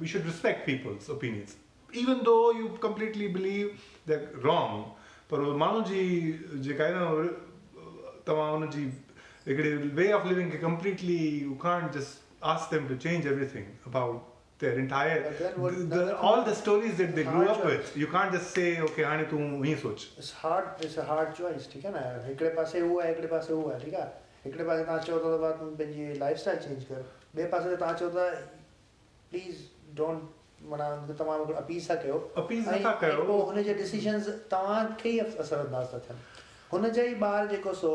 we 0.00 0.12
should 0.14 0.28
respect 0.32 0.68
peoples 0.68 1.10
openness 1.16 1.56
even 2.00 2.22
though 2.30 2.36
you 2.58 2.68
completely 2.86 3.28
believe 3.38 3.68
that 4.12 4.38
wrong 4.46 5.05
پر 5.32 5.40
اهو 5.40 5.56
ماڻهو 5.64 5.82
جي 5.90 6.04
جيڪا 6.68 6.84
آهي 6.84 6.94
نه 6.94 7.30
توهان 8.30 8.62
هن 8.62 8.70
جي 8.76 8.86
هڪڙي 9.48 9.74
وي 9.98 10.08
آف 10.20 10.30
لونگ 10.30 10.54
کي 10.54 10.58
completely 10.68 11.18
you 11.42 11.58
can't 11.66 11.92
just 11.98 12.40
ask 12.54 12.72
them 12.76 12.88
to 12.88 12.96
change 13.06 13.26
everything 13.32 13.92
about 13.92 14.24
their 14.60 14.76
entire 14.80 15.16
But 15.24 15.38
then 15.38 15.56
what- 15.62 15.74
the, 15.94 15.96
the, 16.10 16.12
all 16.26 16.42
the 16.44 16.52
stories 16.58 16.92
that 17.00 17.10
they 17.16 17.24
grew 17.24 17.40
Hard 17.46 17.50
up 17.54 17.64
with 17.70 17.80
choice. 17.80 17.96
you 18.02 18.06
can't 18.12 18.36
just 18.36 18.54
say 18.58 18.68
okay 18.84 19.02
هاڻي 19.08 19.24
تون 19.32 19.42
هيئن 19.64 19.80
سوچ 19.82 20.04
it's 20.20 20.30
hard 20.44 20.70
it's 20.84 20.94
a 20.98 21.04
hard 21.10 21.34
choice 21.40 21.66
ٺيڪ 21.72 21.84
آهي 21.90 21.92
نه؟ 21.96 22.22
هڪڙي 22.28 22.52
پاسي 22.60 22.78
اهو 22.84 22.94
آهي 23.00 23.10
هڪڙي 23.10 23.28
پاسي 23.34 23.52
اهو 23.56 23.66
آهي 23.72 23.80
ٺيڪ 23.82 23.94
آهي 24.04 24.08
هڪڙي 24.46 24.64
پاسي 24.70 24.84
توهان 24.86 25.04
چئو 25.08 25.18
ٿا 25.24 25.34
ته 25.34 25.42
ڀاءُ 25.42 25.58
تون 25.58 25.74
پنهنجي 25.82 26.18
لائيف 26.22 26.40
اسٽائل 26.40 26.58
چينج 26.68 26.88
ڪر. 26.92 27.02
ٻئي 27.34 27.46
پاسي 27.56 27.76
توهان 27.82 27.96
چئو 28.02 28.10
ٿا 28.16 28.26
پليز 29.30 29.60
ڊونٽ 30.00 30.20
معنيٰ 30.70 31.16
توهان 31.18 31.38
مون 31.38 31.46
کي 31.46 31.54
اپيل 31.62 31.80
ٿا 31.88 31.94
ڪيو. 32.02 32.18
نٿا 32.50 32.92
پوءِ 33.00 33.42
هن 33.50 33.62
جي 33.68 33.74
ڊسيجنس 33.80 34.28
توهان 34.54 34.94
کي 35.02 35.10
ئي 35.10 35.20
اسرئنداز 35.44 35.90
ٿا 35.90 35.98
ٿين. 36.06 36.16
هن 36.72 36.92
جا 36.96 37.02
ئي 37.02 37.14
ٻار 37.24 37.46
جيڪو 37.52 37.74
سو 37.82 37.92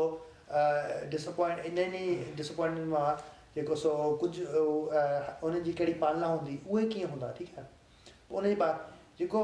ڊسئپائنٽ 1.12 1.66
ان 1.66 1.78
ئي 1.98 2.06
ڊسئپائنٽمينٽ 2.38 2.88
مان 2.94 3.20
جيڪو 3.56 3.74
سو 3.82 3.90
ڪجهه 4.22 4.62
انهن 5.42 5.62
جي 5.66 5.72
ڪهڙي 5.78 5.94
پالنا 6.04 6.32
هوندي 6.32 6.56
اهي 6.70 6.88
ڪيئن 6.94 7.10
هوندا 7.12 7.28
ٺيڪ 7.38 7.50
آهي؟ 7.58 7.66
پوءِ 8.28 8.38
ان 8.40 8.48
جي 8.50 8.56
بعد 8.64 8.76
جيڪو 9.20 9.42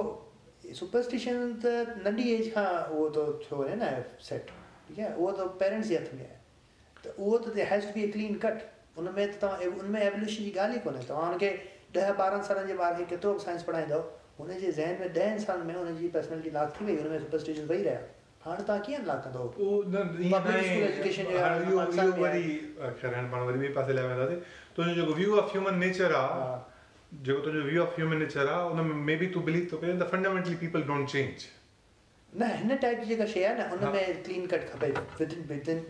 سپرسٽشن 0.81 1.37
ته 1.63 1.73
ننڍي 2.07 2.27
ايج 2.35 2.51
کان 2.55 2.71
اهو 2.75 3.09
ته 3.17 3.23
ٿيو 3.45 3.59
وڃي 3.63 3.77
نه 3.83 3.89
سيٽ 4.29 4.53
ٺيڪ 4.89 4.99
آهي؟ 4.99 5.13
اهو 5.13 5.33
ته 5.41 5.45
پيرينٽس 5.63 5.89
جي 5.89 5.97
هٿ 5.99 6.09
۾ 6.19 6.25
آهي. 6.29 6.39
ته 7.03 7.09
اهو 7.19 7.39
ته 7.45 7.49
هيز 7.73 7.91
بي 7.97 8.05
اي 8.05 8.13
ڪلين 8.15 8.39
ڪٽ 8.45 8.59
ان 8.99 9.07
۾ 9.19 9.27
ته 9.33 9.37
توهان 9.43 9.59
ان 9.81 9.89
۾ 9.97 10.01
ايووليوشن 10.07 10.43
جي 10.47 10.53
ڳالهه 10.59 10.77
ئي 10.77 10.83
ڪونهي. 10.87 11.03
توهان 11.11 11.29
هن 11.33 11.39
کي 11.45 11.51
ॾह 11.97 12.13
ॿारहं 12.23 12.43
सालनि 12.47 12.67
जे 12.69 12.79
ॿार 12.85 12.95
खे 12.95 13.05
केतिरो 13.11 13.33
बि 13.35 13.41
साइंस 13.45 13.63
पढ़ाईंदव 13.65 14.01
हुनजे 14.39 14.71
ज़हन 14.73 14.97
में 15.01 15.09
ॾहनि 15.15 15.41
सालनि 15.41 15.65
में 15.73 15.75
हुनजी 15.75 16.09
पर्सनैलिटी 16.17 16.51
लॉक 16.57 16.69
थी 16.81 16.85
वई 16.85 16.97
हुन 16.97 17.11
में 17.11 17.19
सुपरस्टिशन 17.19 17.65
वेही 17.73 17.83
रहिया। 17.83 18.01
हाणे 18.45 18.63
तव्हां 18.63 18.81
कीअं 18.87 19.05
लॉक 19.07 19.21
कंदव 19.25 19.45
उहो 19.63 19.77
न 19.87 19.97
ईअं 19.97 20.33
Public 20.33 20.49
नाहे, 20.49 20.67
school 20.69 20.85
education 20.89 21.31
जो 21.31 21.39
हाणे 21.39 21.55
आहे, 21.55 21.71
इहो 21.71 21.79
पाकिस्तान 21.79 22.07
इहो 22.07 22.17
में 22.17 22.23
वरी 22.23 22.43
ख़ैर 23.01 23.15
हाणे 23.15 23.29
पाण 23.31 23.41
वरी 23.47 23.59
ॿिए 23.59 23.73
पासे 23.79 23.93
लाइ 23.95 24.05
वेंदासीं 24.09 24.37
तुंहिंजो 24.77 25.01
जेको 25.01 25.15
व्यू 25.15 25.37
ऑफ़ 25.39 25.49
ह्यूमन 25.53 25.79
नेचर 25.85 26.13
आहे 26.19 27.23
जेको 27.27 27.41
तुंहिंजो 27.45 27.65
व्यू 27.69 27.83
ऑफ़ 27.83 27.95
ह्यूमन 28.01 28.19
नेचर 28.25 28.45
आहे 28.53 28.69
उन 28.71 28.79
में 28.91 28.95
मे 29.09 29.17
बी 29.23 29.27
तूं 29.35 29.43
बिलीव 29.45 29.65
थो 29.73 29.77
करे 29.79 29.97
त 29.99 30.09
फंडामेंटली 30.13 30.57
पीपल 30.65 30.83
डोंट 30.91 31.09
चेंज 31.09 31.47
न 32.33 32.51
हिन 32.61 32.77
टाइप 32.77 33.01
जी 33.01 33.07
जेका 33.07 33.27
शइ 33.33 33.43
आहे 33.43 33.55
न 33.59 33.69
हुन 33.71 33.83
में 33.93 34.23
क्लीन 34.23 34.47
कट 34.53 34.63
खपे 34.71 34.89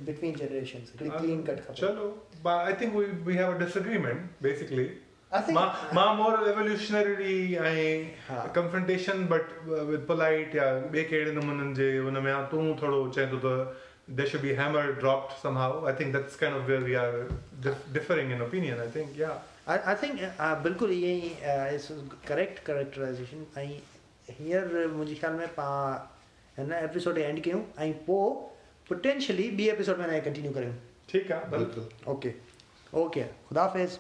बिटवीन 0.09 0.35
जनरेशन 0.37 0.81
क्लीन 1.03 1.43
कट 1.51 1.61
खपे। 1.67 1.81
चलो 1.83 2.07
I 2.55 2.73
think 2.81 2.95
we 2.95 3.05
we 3.29 3.37
have 3.43 3.55
a 3.55 3.59
disagreement 3.65 4.19
basically 4.43 4.89
I 5.33 5.41
think- 5.47 5.55
माँ 5.55 5.91
माँ 5.95 6.15
मोर 6.17 6.49
एवोल्यूशनरी 6.49 7.55
ऐं 7.55 8.05
हा। 8.29 8.45
कंफ्रंटेशन 8.57 9.25
बट 9.33 9.51
विद 9.91 10.05
पोलाइट 10.09 10.55
या 10.57 10.69
ॿिए 10.93 11.03
कहिड़े 11.11 11.33
नमूननि 11.39 11.75
जे 11.75 11.89
हुन 11.99 12.19
में 12.25 12.33
आहे 12.33 12.45
तूं 12.53 12.65
थोरो 12.83 13.01
चए 13.17 13.27
थो 13.33 13.41
त 13.45 13.77
they 14.19 14.27
should 14.27 14.41
be 14.41 14.53
hammer 14.61 14.93
dropped 15.01 15.35
somehow. 15.43 15.73
I 15.91 15.93
think 15.99 16.15
that's 16.17 16.37
kind 16.43 16.55
of 16.59 16.71
where 16.73 16.81
we 16.89 16.95
are 17.01 17.27
dif- 17.67 17.85
differing 17.97 18.31
in 18.37 18.41
opinion 18.47 18.81
i 18.85 18.89
think 18.97 19.19
yeah. 19.23 19.35
I, 19.69 19.77
I 19.77 19.95
think 20.03 20.21
बिल्कुलु 20.65 20.93
ईअं 20.93 21.19
ई 21.27 21.79
करेक्ट 22.29 22.65
करेक्टराइज़ेशन 22.71 23.45
ऐं 23.61 23.67
हींअर 24.39 24.87
मुंहिंजे 24.97 25.15
ख़्याल 25.21 25.35
में 25.43 25.49
पाण 25.61 26.63
हिन 26.63 26.73
एपिसोड 26.83 27.19
एंड 27.19 27.43
कयूं 27.45 27.61
ऐं 27.85 27.93
पोइ 28.09 28.33
पोटेंशियली 28.89 29.51
ॿी 29.57 29.69
एपिसोड 29.77 29.99
में 29.99 30.21
कंटिन्यू 30.25 30.53
करियूं 30.53 30.73
ठीकु 31.13 31.35
आहे 31.35 31.51
बिल्कुलु। 31.57 32.13
ओके 32.13 32.35
ओके 33.05 33.23
ख़ुदा 33.49 33.63
हाफ़िज़। 33.63 33.99